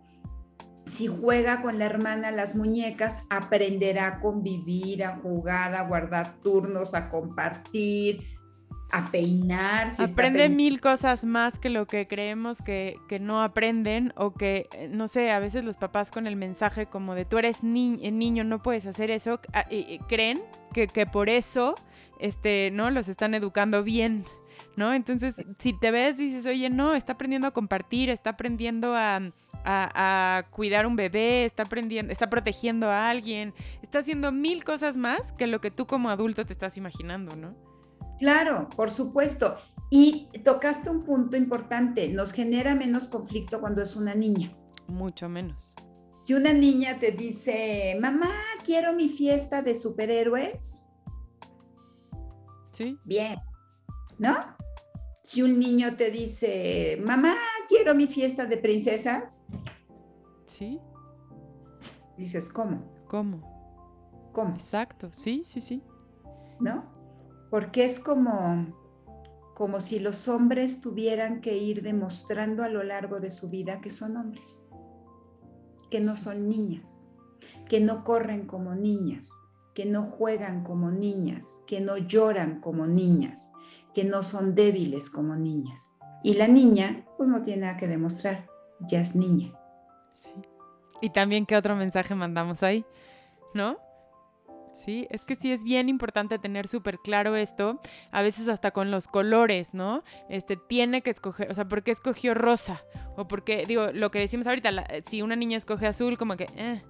[0.86, 6.94] Si juega con la hermana las muñecas, aprenderá a convivir, a jugar, a guardar turnos,
[6.94, 8.22] a compartir,
[8.92, 9.92] a peinar.
[9.98, 15.08] Aprende mil cosas más que lo que creemos que, no aprenden o que, eh, no
[15.08, 18.62] sé, a veces los papás con el mensaje como de tú eres eh, niño, no
[18.62, 19.66] puedes hacer eso, ah,
[20.08, 20.42] creen
[20.74, 21.76] que, que, por eso,
[22.20, 22.92] este, ¿no?
[22.92, 24.26] Los están educando bien,
[24.76, 24.94] ¿no?
[24.94, 29.22] Entonces, si te ves, dices, oye, no, está aprendiendo a compartir, está aprendiendo a...
[29.64, 35.34] A, cuidar un bebé, está aprendiendo, está protegiendo a alguien, está haciendo mil cosas más
[35.34, 37.54] que lo que tú como adulto te estás imaginando, ¿no?
[38.22, 39.56] Claro, por supuesto.
[39.90, 44.56] Y tocaste un punto importante, nos genera menos conflicto cuando es una niña.
[44.88, 45.74] Mucho menos.
[46.20, 48.30] Si una niña te dice, mamá,
[48.64, 50.84] quiero mi fiesta de superhéroes.
[52.72, 52.96] Sí.
[53.06, 53.40] Bien,
[54.20, 54.36] ¿no?
[55.24, 57.34] Si un niño te dice, mamá,
[57.68, 59.48] quiero mi fiesta de princesas.
[60.46, 60.80] Sí.
[62.18, 62.84] Dices, ¿cómo?
[63.08, 64.30] ¿Cómo?
[64.32, 64.54] ¿Cómo?
[64.54, 65.84] Exacto, sí, sí, sí.
[66.60, 66.86] ¿No?
[67.52, 68.66] Porque es como,
[69.54, 73.92] como si los hombres tuvieran que ir demostrando a lo largo de su vida que
[73.92, 74.70] son hombres,
[75.92, 77.06] que no son niñas,
[77.68, 79.30] que no corren como niñas,
[79.76, 83.50] que no juegan como niñas, que no lloran como niñas,
[83.94, 85.98] que no son débiles como niñas.
[86.24, 88.48] Y la niña, pues no tiene nada que demostrar,
[88.80, 89.54] ya es niña.
[90.14, 90.32] Sí.
[91.02, 92.86] Y también, ¿qué otro mensaje mandamos ahí?
[93.54, 93.78] ¿No?
[94.74, 97.82] Sí, es que sí es bien importante tener súper claro esto,
[98.12, 100.04] a veces hasta con los colores, ¿no?
[100.30, 102.82] Este tiene que escoger, o sea, ¿por qué escogió rosa?
[103.18, 104.72] O porque, digo, lo que decimos ahorita,
[105.06, 106.82] si una niña escoge azul, como que, eh,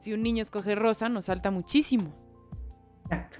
[0.00, 2.14] si un niño escoge rosa, nos salta muchísimo.
[3.04, 3.38] Exacto.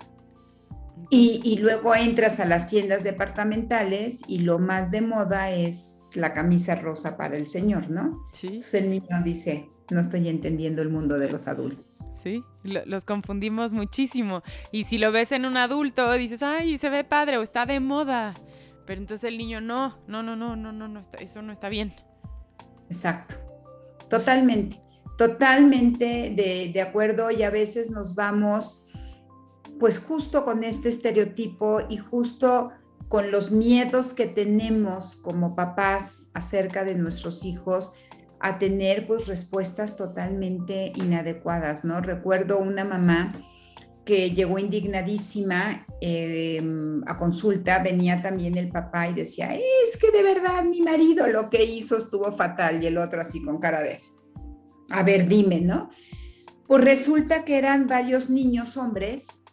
[1.08, 6.34] Y, y, luego entras a las tiendas departamentales y lo más de moda es la
[6.34, 8.28] camisa rosa para el señor, ¿no?
[8.32, 8.46] Sí.
[8.48, 12.08] Entonces el niño dice, no estoy entendiendo el mundo de los adultos.
[12.14, 14.42] Sí, los confundimos muchísimo.
[14.72, 17.80] Y si lo ves en un adulto, dices, ay, se ve padre o está de
[17.80, 18.34] moda.
[18.86, 21.92] Pero entonces el niño, no, no, no, no, no, no, no eso no está bien.
[22.88, 23.36] Exacto,
[24.08, 24.80] totalmente,
[25.16, 28.86] totalmente de, de acuerdo y a veces nos vamos
[29.78, 32.72] pues justo con este estereotipo y justo
[33.08, 37.94] con los miedos que tenemos como papás acerca de nuestros hijos,
[38.40, 42.00] a tener pues respuestas totalmente inadecuadas, ¿no?
[42.00, 43.44] Recuerdo una mamá
[44.04, 50.22] que llegó indignadísima em, a consulta, venía también el papá y decía, es que de
[50.22, 54.00] verdad mi marido lo que hizo estuvo fatal y el otro así con cara de,
[54.88, 55.90] a ver, dime, ¿no?
[56.66, 59.44] Pues resulta que eran varios niños hombres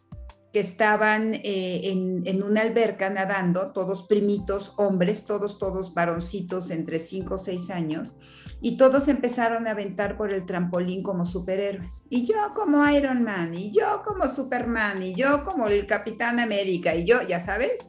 [0.54, 7.00] que estaban eh, en, en, una alberca nadando, todos primitos, hombres, todos, todos varoncitos entre
[7.00, 8.17] 5 o 6 años,
[8.62, 12.08] y todos empezaron a aventar por el trampolín como superhéroes.
[12.10, 16.96] Y yo como Iron Man, y yo como Superman, y yo como el Capitán América,
[16.96, 17.86] y yo, ya sabes.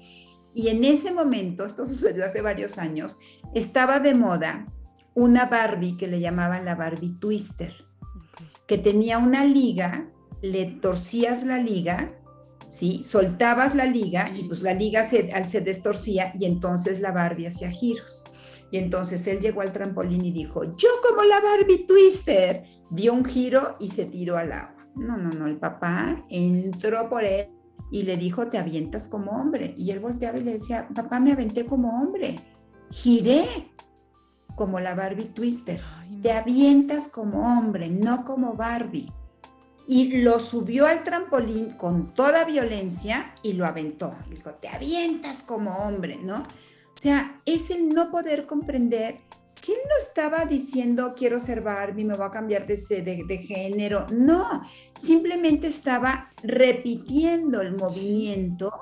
[0.55, 3.19] Y en ese momento, esto sucedió hace varios años,
[3.55, 4.67] estaba de moda
[5.15, 7.75] una Barbie que le llamaban la Barbie Twister,
[8.67, 10.11] que tenía una liga,
[10.43, 12.13] le torcías la liga,
[12.69, 13.03] ¿sí?
[13.03, 17.71] Soltabas la liga y pues la liga se, se destorcía y entonces la Barbie hacía
[17.71, 18.25] giros.
[18.71, 23.25] Y entonces él llegó al trampolín y dijo, yo como la Barbie Twister, dio un
[23.25, 24.87] giro y se tiró al agua.
[24.95, 27.49] No, no, no, el papá entró por él
[27.91, 29.75] y le dijo, te avientas como hombre.
[29.79, 32.41] Y él volteaba y le decía, papá, me aventé como hombre,
[32.91, 33.45] giré
[34.55, 35.81] como la Barbie Twister.
[36.23, 39.13] Te avientas como hombre, no como Barbie.
[39.87, 44.15] Y lo subió al trampolín con toda violencia y lo aventó.
[44.27, 46.43] Y dijo, te avientas como hombre, ¿no?
[46.99, 49.21] O sea, es el no poder comprender
[49.63, 53.39] que él no estaba diciendo quiero ser Barbie, me voy a cambiar de, de, de,
[53.39, 54.09] género.
[54.13, 54.63] No,
[54.95, 58.73] simplemente estaba repitiendo el movimiento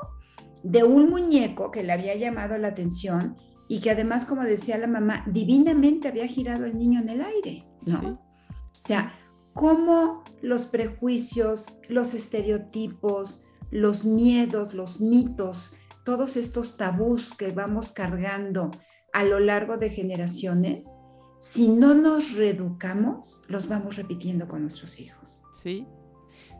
[0.62, 3.36] de un muñeco que le había llamado la atención
[3.68, 7.66] y que además, como decía la mamá, divinamente había girado el niño en el aire,
[7.84, 8.00] ¿no?
[8.00, 8.06] Sí.
[8.06, 9.12] O sea,
[9.52, 15.74] cómo los prejuicios, los estereotipos, los miedos, los mitos,
[16.06, 18.70] todos estos tabús que vamos cargando
[19.12, 21.00] a lo largo de generaciones,
[21.40, 25.42] si no nos reeducamos, los vamos repitiendo con nuestros hijos.
[25.60, 25.84] Sí,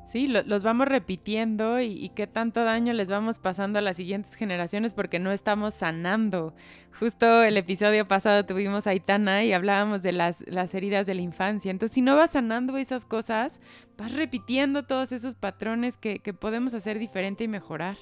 [0.04, 3.96] sí, lo, los vamos repitiendo y, y, qué tanto daño les vamos pasando a las
[3.98, 6.52] siguientes generaciones porque no estamos sanando.
[6.98, 11.22] Justo el episodio pasado tuvimos a Aitana y hablábamos de las, las heridas de la
[11.22, 11.70] infancia.
[11.70, 13.60] Entonces, si no vas sanando esas cosas,
[13.96, 17.96] vas repitiendo todos esos patrones que, que podemos hacer diferente y mejorar.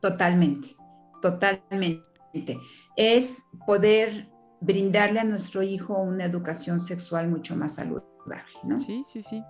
[0.00, 0.76] Totalmente,
[1.20, 2.04] totalmente.
[2.96, 4.28] Es poder
[4.60, 8.08] brindarle a nuestro hijo una educación sexual mucho más saludable.
[8.62, 8.78] ¿no?
[8.78, 9.42] Sí, sí, sí.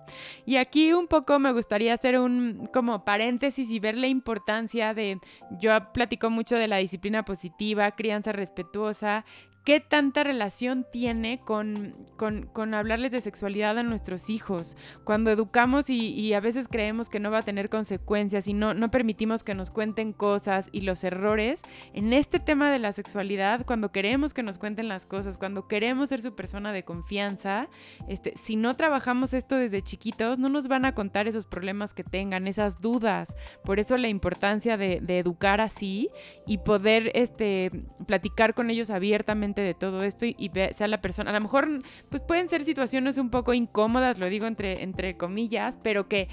[0.45, 5.19] Y aquí un poco me gustaría hacer un como paréntesis y ver la importancia de,
[5.59, 9.25] yo platico mucho de la disciplina positiva, crianza respetuosa,
[9.69, 14.75] ¿Qué tanta relación tiene con, con, con, hablarles de sexualidad a nuestros hijos?
[15.03, 18.73] Cuando educamos y, y, a veces creemos que no va a tener consecuencias y no,
[18.73, 21.61] no permitimos que nos cuenten cosas y los errores,
[21.93, 26.09] en este tema de la sexualidad, cuando queremos que nos cuenten las cosas, cuando queremos
[26.09, 27.69] ser su persona de confianza,
[28.07, 32.03] este, si no trabajamos esto desde chiquitos, no nos van a contar esos problemas que
[32.03, 33.35] tengan, esas dudas.
[33.63, 36.09] Por eso la importancia de, de educar así
[36.47, 37.69] y poder este,
[38.07, 41.31] platicar con ellos abiertamente de todo esto y, sea la persona.
[41.31, 45.77] A lo mejor, pues pueden ser situaciones un poco incómodas, lo digo entre, entre comillas,
[45.81, 46.29] pero que,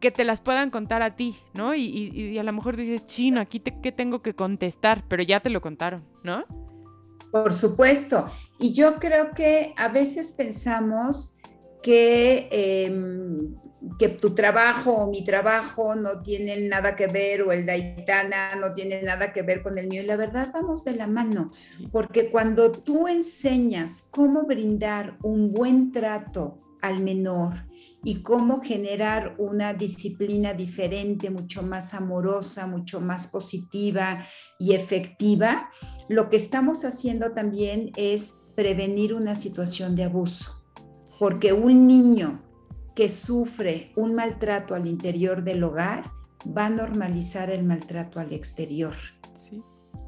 [0.00, 1.74] que te las puedan contar a ti, ¿no?
[1.74, 5.04] Y, a lo mejor dices, chino, aquí ¿qué tengo que contestar?
[5.08, 6.44] Pero ya te lo contaron, ¿no?
[7.30, 8.26] Por supuesto.
[8.58, 11.37] Y yo creo que a veces pensamos
[11.82, 13.56] que, em,
[13.98, 18.72] que tu trabajo o mi trabajo no tienen nada que ver o el Daitana no
[18.72, 20.02] tiene nada que ver con el mío.
[20.02, 21.50] Y la verdad vamos de la mano,
[21.92, 27.66] porque cuando tú enseñas cómo brindar un buen trato al menor
[28.04, 34.24] y cómo generar una disciplina diferente, mucho más amorosa, mucho más positiva
[34.58, 35.70] y efectiva,
[36.08, 40.57] lo que estamos haciendo también es prevenir una situación de abuso
[41.18, 42.42] porque un niño
[42.94, 46.10] que sufre un maltrato al interior del hogar
[46.46, 48.94] va a normalizar el maltrato al exterior.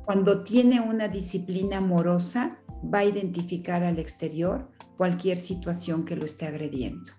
[0.05, 2.59] Cuando tiene una disciplina amorosa,
[2.93, 7.13] va a identificar al exterior cualquier situación que lo esté agrediendo.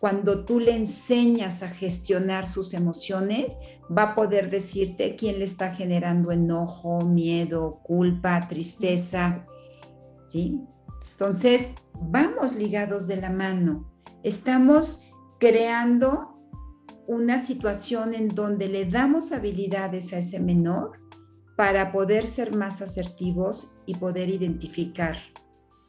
[0.00, 3.56] Cuando tú le enseñas a gestionar sus emociones,
[3.96, 9.46] va a poder decirte quién le está generando enojo, miedo, culpa, tristeza.
[10.26, 10.60] ¿Sí?
[11.12, 11.76] Entonces,
[12.10, 13.90] vamos ligados de la mano.
[14.22, 15.02] Estamos
[15.38, 16.32] creando
[17.06, 21.00] una situación en donde le damos habilidades a ese menor
[21.56, 25.16] para poder ser más asertivos y poder identificar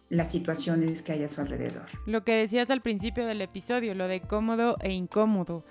[0.10, 1.86] las situaciones que hay a su alrededor.
[2.06, 5.66] Lo que decías al principio del episodio, lo de cómodo e incómodo.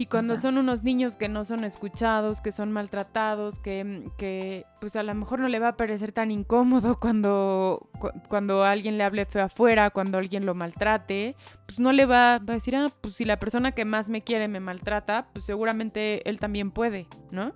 [0.00, 4.94] Y cuando son unos niños que no son escuchados, que son maltratados, que, que, pues
[4.94, 7.90] a lo mejor no le va a parecer tan incómodo cuando,
[8.28, 11.34] cuando alguien le hable feo afuera, cuando alguien lo maltrate,
[11.66, 14.46] pues no le va, a decir, ah, pues si la persona que más me quiere
[14.46, 17.52] me maltrata, pues seguramente él también puede, ¿no?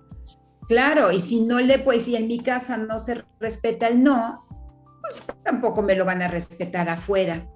[0.67, 4.45] Claro, y si no le, pues si en mi casa no se respeta el no,
[5.01, 7.47] pues tampoco me lo van a respetar afuera.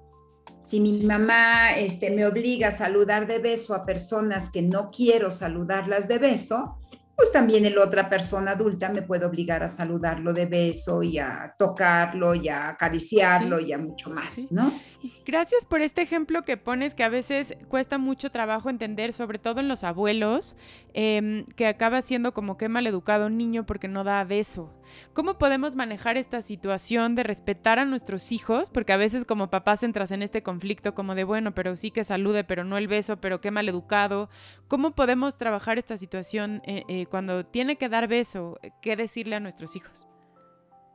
[0.68, 5.32] Si mi mamá este, me obliga a saludar de beso a personas que no quiero
[5.32, 6.76] saludarlas de beso,
[7.16, 11.56] pues también el otra persona adulta me puede obligar a saludarlo de beso y a
[11.58, 14.78] tocarlo y a acariciarlo y a mucho más, ¿no?
[15.26, 19.60] Gracias por este ejemplo que pones que a veces cuesta mucho trabajo entender, sobre todo
[19.60, 20.56] en los abuelos,
[20.94, 24.74] em, que acaba siendo como que mal educado un niño porque no da beso.
[25.14, 28.70] ¿Cómo podemos manejar esta situación de respetar a nuestros hijos?
[28.70, 32.04] Porque a veces como papás entras en este conflicto como de, bueno, pero sí que
[32.04, 34.30] salude, pero no el beso, pero qué mal educado.
[34.68, 38.58] ¿Cómo podemos trabajar esta situación eh, eh, cuando tiene que dar beso?
[38.82, 40.08] ¿Qué decirle a nuestros hijos?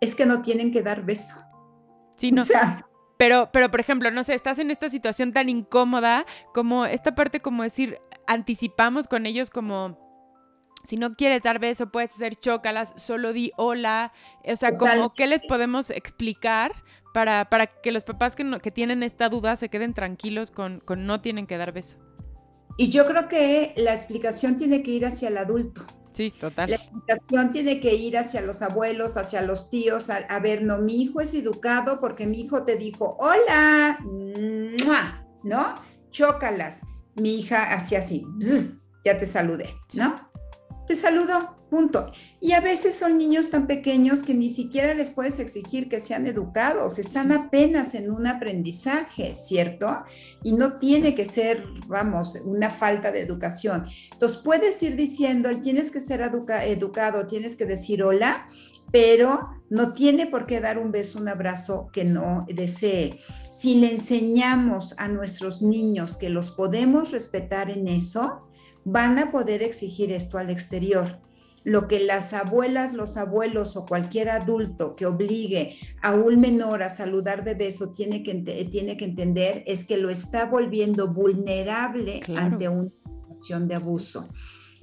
[0.00, 1.36] Es que no tienen que dar beso.
[2.16, 2.42] Sí, no.
[2.42, 2.86] O sea,
[3.22, 7.38] pero, pero, por ejemplo, no sé, estás en esta situación tan incómoda, como esta parte
[7.38, 9.96] como decir, anticipamos con ellos como,
[10.82, 14.12] si no quieres dar beso, puedes hacer chócalas, solo di hola.
[14.42, 16.72] O sea, como, ¿qué les podemos explicar
[17.14, 21.06] para, para que los papás que, que tienen esta duda se queden tranquilos con, con
[21.06, 21.98] no tienen que dar beso?
[22.76, 25.86] Y yo creo que la explicación tiene que ir hacia el adulto.
[26.12, 26.70] Sí, total.
[26.70, 31.02] La explicación tiene que ir hacia los abuelos, hacia los tíos, a, ver, no, mi
[31.02, 33.98] hijo es educado porque mi hijo te dijo, hola,
[35.42, 35.74] ¿no?
[36.10, 36.82] Chócalas.
[37.14, 38.26] Mi hija hacía así,
[39.04, 40.30] ya te saludé, ¿no?
[40.86, 42.12] Te saludo, punto.
[42.38, 46.26] Y a veces son niños tan pequeños que ni siquiera les puedes exigir que sean
[46.26, 50.02] educados, están apenas en un aprendizaje, ¿cierto?
[50.42, 53.86] Y no tiene que ser, vamos, una falta de educación.
[54.12, 58.50] Entonces puedes ir diciendo, tienes que ser educado, tienes que decir hola,
[58.90, 63.18] pero no tiene por qué dar un beso, un abrazo que no desee.
[63.50, 68.46] Si le enseñamos a nuestros niños que los podemos respetar en eso,
[68.84, 71.22] van a poder exigir esto al exterior.
[71.64, 76.88] Lo que las abuelas, los abuelos o cualquier adulto que obligue a un menor a
[76.88, 78.34] saludar de beso tiene que,
[78.70, 84.28] tiene que entender es que lo está volviendo vulnerable ante una situación de abuso.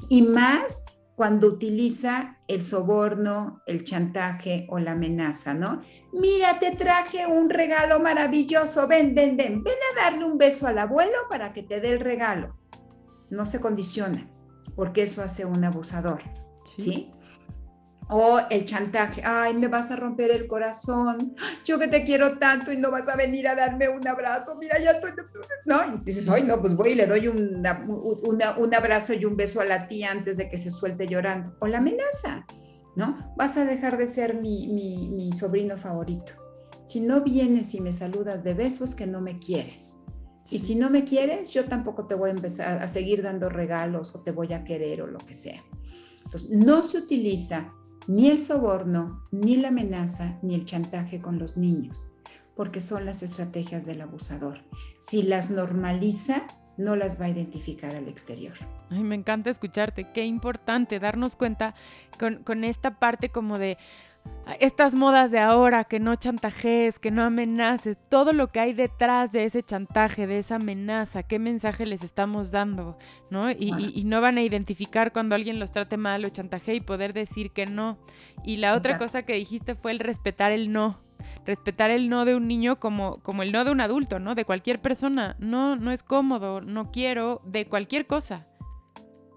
[0.08, 0.84] Y más
[1.16, 5.82] cuando utiliza el soborno, el chantaje o la amenaza, ¿no?
[6.14, 10.78] Mira, te traje un regalo maravilloso, ven, ven, ven, ven a darle un beso al
[10.78, 12.60] abuelo para que te dé el regalo
[13.30, 14.30] no se condiciona,
[14.76, 16.22] porque eso hace un abusador,
[16.78, 17.12] ¿sí?
[18.12, 22.72] O el chantaje, ay, me vas a romper el corazón, yo que te quiero tanto
[22.72, 25.12] y no vas a venir a darme un abrazo, mira, ya estoy,
[25.66, 25.86] ¿no?
[25.86, 29.66] Y dices, ay, no, pues voy y le doy un abrazo y un beso a
[29.66, 31.56] la tía antes de que se suelte llorando.
[31.60, 32.48] O la amenaza,
[32.96, 33.32] ¿no?
[33.38, 36.34] Vas a dejar de ser mi, mi, mi sobrino favorito.
[36.88, 39.98] Si no vienes y me saludas de besos, que no me quieres.
[40.50, 44.16] Y si no me quieres, yo tampoco te voy a empezar a seguir dando regalos
[44.16, 45.64] o te voy a querer o lo que sea.
[46.50, 47.74] No se utiliza
[48.08, 52.08] ni el soborno, ni la amenaza, ni el chantaje con los niños,
[52.56, 54.64] porque son las estrategias del abusador.
[55.00, 58.54] Si las normaliza, no las va a identificar al exterior.
[58.90, 60.08] Ay, me encanta escucharte.
[60.14, 61.76] Qué importante darnos cuenta
[62.18, 63.78] con, con esta parte como de
[64.60, 69.32] estas modas de ahora, que no chantajees, que no amenaces, todo lo que hay detrás
[69.32, 72.98] de ese chantaje, de esa amenaza, qué mensaje les estamos dando,
[73.30, 73.52] ¿no?
[73.52, 77.52] Y, no van a identificar cuando alguien los trate mal o chantaje y poder decir
[77.52, 78.00] que no.
[78.44, 81.00] Y la otra cosa que dijiste fue el respetar el no.
[81.46, 84.34] Respetar el no de un niño como, como el no de un adulto, ¿no?
[84.34, 85.36] De cualquier persona.
[85.38, 88.49] No, no es cómodo, no quiero, de cualquier cosa.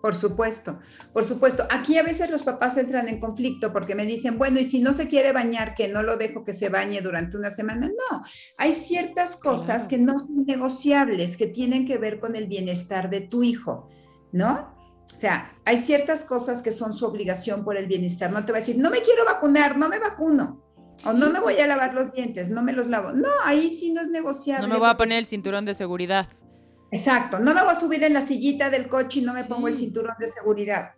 [0.02, 0.80] Por supuesto,
[1.12, 1.64] por supuesto.
[1.70, 4.92] Aquí a veces los papás entran en conflicto porque me dicen, bueno, y si no
[4.92, 7.86] se quiere bañar, que no lo dejo que se bañe durante una semana.
[7.86, 8.22] No,
[8.58, 13.20] hay ciertas cosas que no son negociables, que tienen que ver con el bienestar de
[13.20, 13.88] tu hijo,
[14.32, 14.74] ¿no?
[15.12, 18.32] O sea, hay ciertas cosas que son su obligación por el bienestar.
[18.32, 20.64] No te va a decir, no me quiero vacunar, no me vacuno.
[21.04, 23.12] O no me voy a lavar los dientes, no me los lavo.
[23.12, 24.66] No, ahí sí no es negociable.
[24.66, 26.28] No me voy a poner el cinturón de seguridad.
[26.92, 29.66] Exacto, no me voy a subir en la sillita del coche y no me pongo
[29.66, 30.90] el cinturón de seguridad.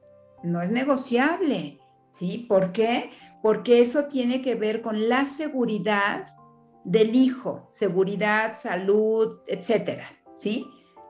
[0.42, 1.78] No es negociable,
[2.12, 2.46] ¿sí?
[2.48, 3.12] ¿Por qué?
[3.44, 6.26] Porque eso tiene que ver con la seguridad
[6.82, 10.04] del hijo, seguridad, salud, etcétera,
[10.36, 10.66] ¿sí?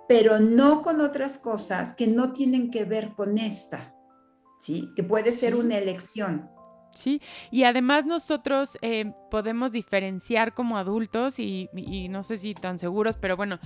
[0.06, 3.94] Pero no con otras cosas que no tienen que ver con esta,
[4.60, 4.90] ¿sí?
[4.94, 6.50] Que puede ser una elección.
[6.94, 7.20] Sí,
[7.50, 11.68] y además nosotros eh, podemos diferenciar como adultos y,
[12.08, 13.58] no sé si tan seguros, pero bueno,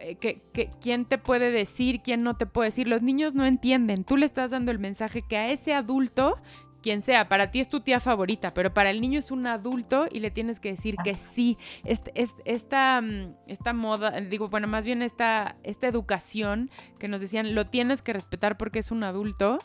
[0.00, 2.88] eh, que, quién te puede decir, quién no te puede decir.
[2.88, 4.04] Los niños no entienden.
[4.04, 6.40] Tú le estás dando el mensaje que a ese adulto,
[6.82, 10.06] quien sea, para ti es tu tía favorita, pero para el niño es un adulto
[10.10, 11.58] y le tienes que decir que sí.
[11.84, 12.12] Este,
[12.44, 17.66] esta, mm, esta moda, digo, bueno, más bien esta, esta educación que nos decían, lo
[17.66, 19.58] tienes que respetar porque es un adulto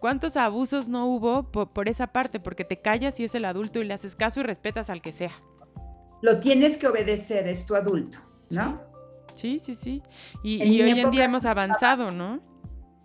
[0.00, 2.40] ¿Cuántos abusos no hubo por, esa parte?
[2.40, 5.12] Porque te callas y es el adulto y le haces caso y respetas al que
[5.12, 5.32] sea.
[6.22, 8.18] Lo tienes que obedecer, es tu adulto,
[8.50, 8.82] ¿no?
[9.34, 10.02] Sí, sí, sí.
[10.42, 12.40] Y, hoy en día hemos avanzado, ¿no?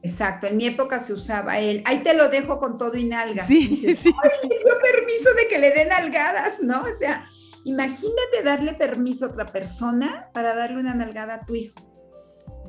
[0.04, 3.48] Exacto, en mi época se usaba el, ahí te lo dejo con todo y nalgas.
[3.48, 3.88] Sí, sí.
[3.88, 6.84] Ay, le dio permiso de que le den nalgadas, ¿no?
[6.84, 7.26] O sea,
[7.66, 11.76] imagínate darle permiso a otra persona para darle una nalgada a tu hijo.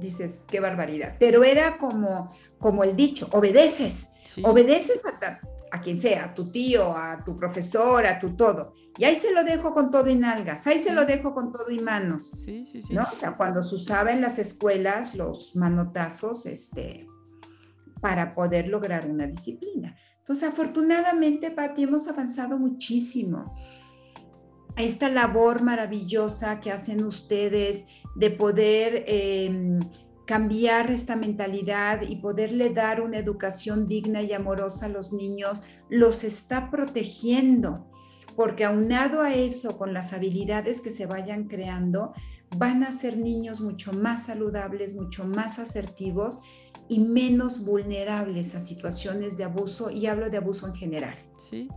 [0.01, 1.17] Dices, qué barbaridad.
[1.21, 4.16] Pero era como, como el dicho, obedeces.
[4.43, 8.75] Obedeces a, a, quien sea, a tu tío, a tu profesor, a tu todo.
[8.99, 11.71] Y ahí se lo dejo con todo y nalgas, ahí se lo dejo con todo
[11.71, 12.33] y manos.
[12.35, 12.95] Sí, sí, sí.
[12.95, 13.07] ¿no?
[13.13, 17.07] O sea, cuando se usaba en las escuelas los manotazos, este,
[18.01, 19.97] para poder lograr una disciplina.
[20.19, 23.55] Entonces, afortunadamente, Pati, hemos avanzado muchísimo.
[24.77, 29.81] Esta labor maravillosa que hacen ustedes de poder em,
[30.27, 36.25] cambiar esta mentalidad y poderle dar una educación digna y amorosa a los niños, los
[36.25, 37.91] está protegiendo,
[38.35, 42.13] porque aunado a eso, con las habilidades que se vayan creando,
[42.57, 46.41] van a ser niños mucho más saludables, mucho más asertivos
[46.89, 51.17] y menos vulnerables a situaciones de abuso, y hablo de abuso en general.
[51.51, 51.69] Sí.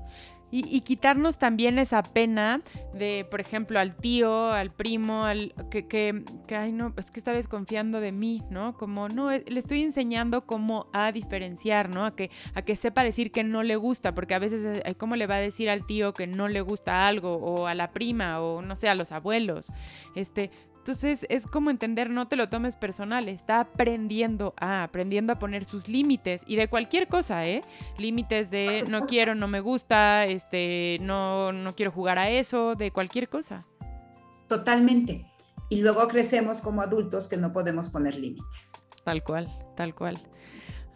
[0.52, 2.62] Y, quitarnos también esa pena
[2.93, 7.20] de, por ejemplo, al tío, al primo, al que, que, que, ay, no, es que
[7.20, 8.76] está desconfiando de mí, ¿no?
[8.76, 12.04] Como, no, eh, le estoy enseñando cómo a diferenciar, ¿no?
[12.06, 15.16] A que, a que sepa decir que no le gusta, porque a veces, eh, ¿cómo
[15.16, 17.36] le va a decir al tío que no le gusta algo?
[17.36, 19.72] O a la prima, o no sé, a los abuelos.
[20.16, 20.50] Este,
[20.90, 25.64] entonces es como entender, no te lo tomes personal, está aprendiendo a, aprendiendo a poner
[25.64, 27.62] sus límites y de cualquier cosa, ¿eh?
[28.00, 32.90] Límites de no quiero, no me gusta, este, no, no quiero jugar a eso, de
[32.90, 33.68] cualquier cosa.
[34.48, 35.32] Totalmente.
[35.70, 38.72] Y luego crecemos como adultos que no podemos poner límites.
[39.04, 40.18] Tal cual, tal cual.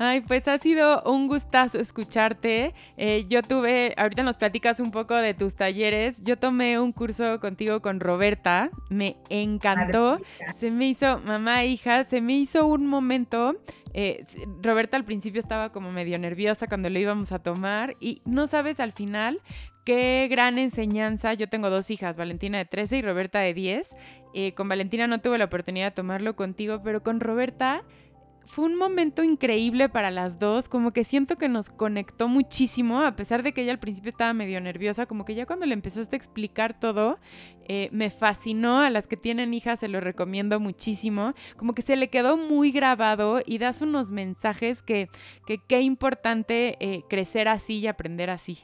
[0.06, 2.74] Ay, pues ha sido un gustazo escucharte.
[2.97, 6.22] Eh, yo tuve, ahorita nos platicas un poco de tus talleres.
[6.22, 10.18] Yo tomé un curso contigo con Roberta, me encantó.
[10.56, 13.56] Se me hizo, mamá, hija, se me hizo un momento.
[13.93, 14.26] Eh,
[14.62, 18.82] Roberta al principio estaba como medio nerviosa cuando lo íbamos a tomar y no sabes
[18.82, 19.39] al final
[19.86, 21.34] qué gran enseñanza.
[21.34, 23.95] Yo tengo dos hijas, Valentina de 13 y Roberta de 10.
[24.34, 27.84] Eh, con Valentina no tuve la oportunidad de tomarlo contigo, pero con Roberta
[28.46, 33.16] fue un momento increíble para las dos, como que siento que nos conectó muchísimo, a
[33.16, 36.16] pesar de que ella al principio estaba medio nerviosa, como que ya cuando le empezaste
[36.16, 37.20] a explicar todo,
[37.68, 41.96] eh, me fascinó, a las que tienen hijas se lo recomiendo muchísimo, como que se
[41.96, 45.10] le quedó muy grabado y das unos mensajes que
[45.68, 48.60] qué importante eh, crecer así y aprender así.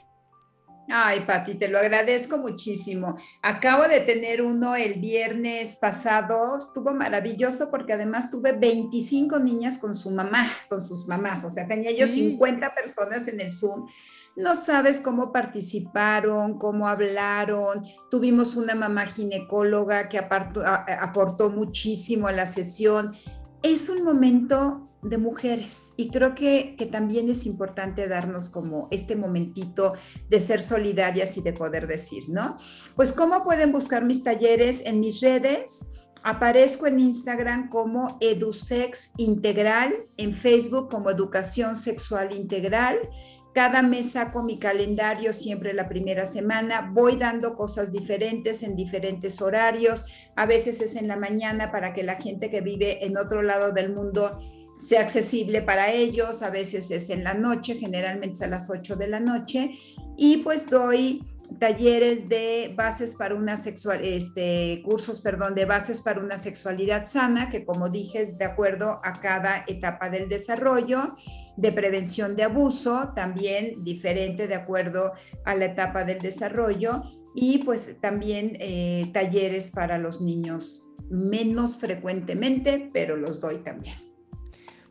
[0.91, 3.15] Ay, Pati, te lo agradezco muchísimo.
[3.43, 9.95] Acabo de tener uno el viernes pasado, estuvo maravilloso porque además tuve 25 niñas con
[9.95, 13.87] su mamá, con sus mamás, o sea, tenía yo 50 personas en el Zoom.
[14.35, 17.83] No sabes cómo participaron, cómo hablaron.
[18.09, 23.15] Tuvimos una mamá ginecóloga que aportó muchísimo a la sesión.
[23.61, 25.93] Es un momento de mujeres.
[25.97, 29.93] Y creo que, que, también es importante darnos como este momentito
[30.29, 32.57] de ser solidarias y de poder decir, ¿no?
[32.95, 35.91] Pues cómo pueden buscar mis talleres en mis redes.
[36.23, 42.97] Aparezco en Instagram como EduSex Integral, en Facebook como Educación Sexual Integral.
[43.53, 46.91] Cada mes saco mi calendario siempre la primera semana.
[46.93, 50.05] Voy dando cosas diferentes en diferentes horarios.
[50.35, 53.71] A veces es en la mañana para que la gente que vive en otro lado
[53.71, 54.39] del mundo
[54.79, 56.41] sea accesible para ellos.
[56.41, 59.71] A veces es en la noche, generalmente es a las 8 de la noche.
[60.17, 61.23] Y pues doy
[61.57, 67.49] talleres de bases para una sexual, este, cursos, perdón, de bases para una sexualidad sana,
[67.49, 71.15] que como dije es de acuerdo a cada etapa del desarrollo,
[71.57, 75.13] de prevención de abuso, también diferente de acuerdo
[75.45, 77.01] a la etapa del desarrollo,
[77.33, 84.08] y pues también eh, talleres para los niños menos frecuentemente, pero los doy también.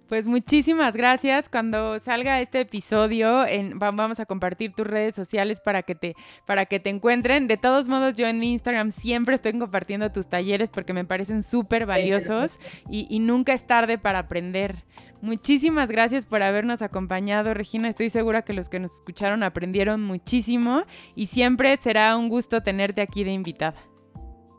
[0.09, 1.51] Pues muchísimas gracias.
[1.51, 6.65] Cuando salga este episodio, en, vamos a compartir tus redes sociales para que, te, para
[6.65, 7.47] que te encuentren.
[7.47, 11.43] De todos modos, yo en mi Instagram siempre estoy compartiendo tus talleres porque me parecen
[11.43, 12.59] súper valiosos
[12.91, 14.77] y, y nunca es tarde para aprender.
[15.21, 17.89] Muchísimas gracias por habernos acompañado, Regina.
[17.89, 20.85] Estoy segura que los que nos escucharon aprendieron muchísimo
[21.17, 23.75] y siempre será un gusto tenerte aquí de invitada.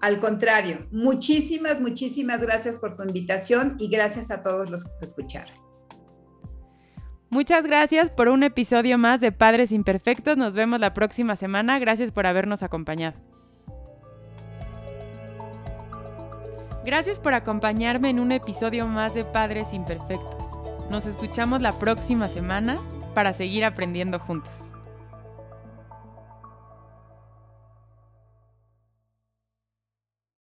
[0.01, 5.05] Al contrario, muchísimas, muchísimas gracias por tu invitación y gracias a todos los que te
[5.05, 5.53] escucharon.
[7.29, 10.35] Muchas gracias por un episodio más de Padres Imperfectos.
[10.35, 11.77] Nos vemos la próxima semana.
[11.77, 13.17] Gracias por habernos acompañado.
[16.83, 20.43] Gracias por acompañarme en un episodio más de Padres Imperfectos.
[20.89, 22.79] Nos escuchamos la próxima semana
[23.13, 24.68] para seguir aprendiendo juntos.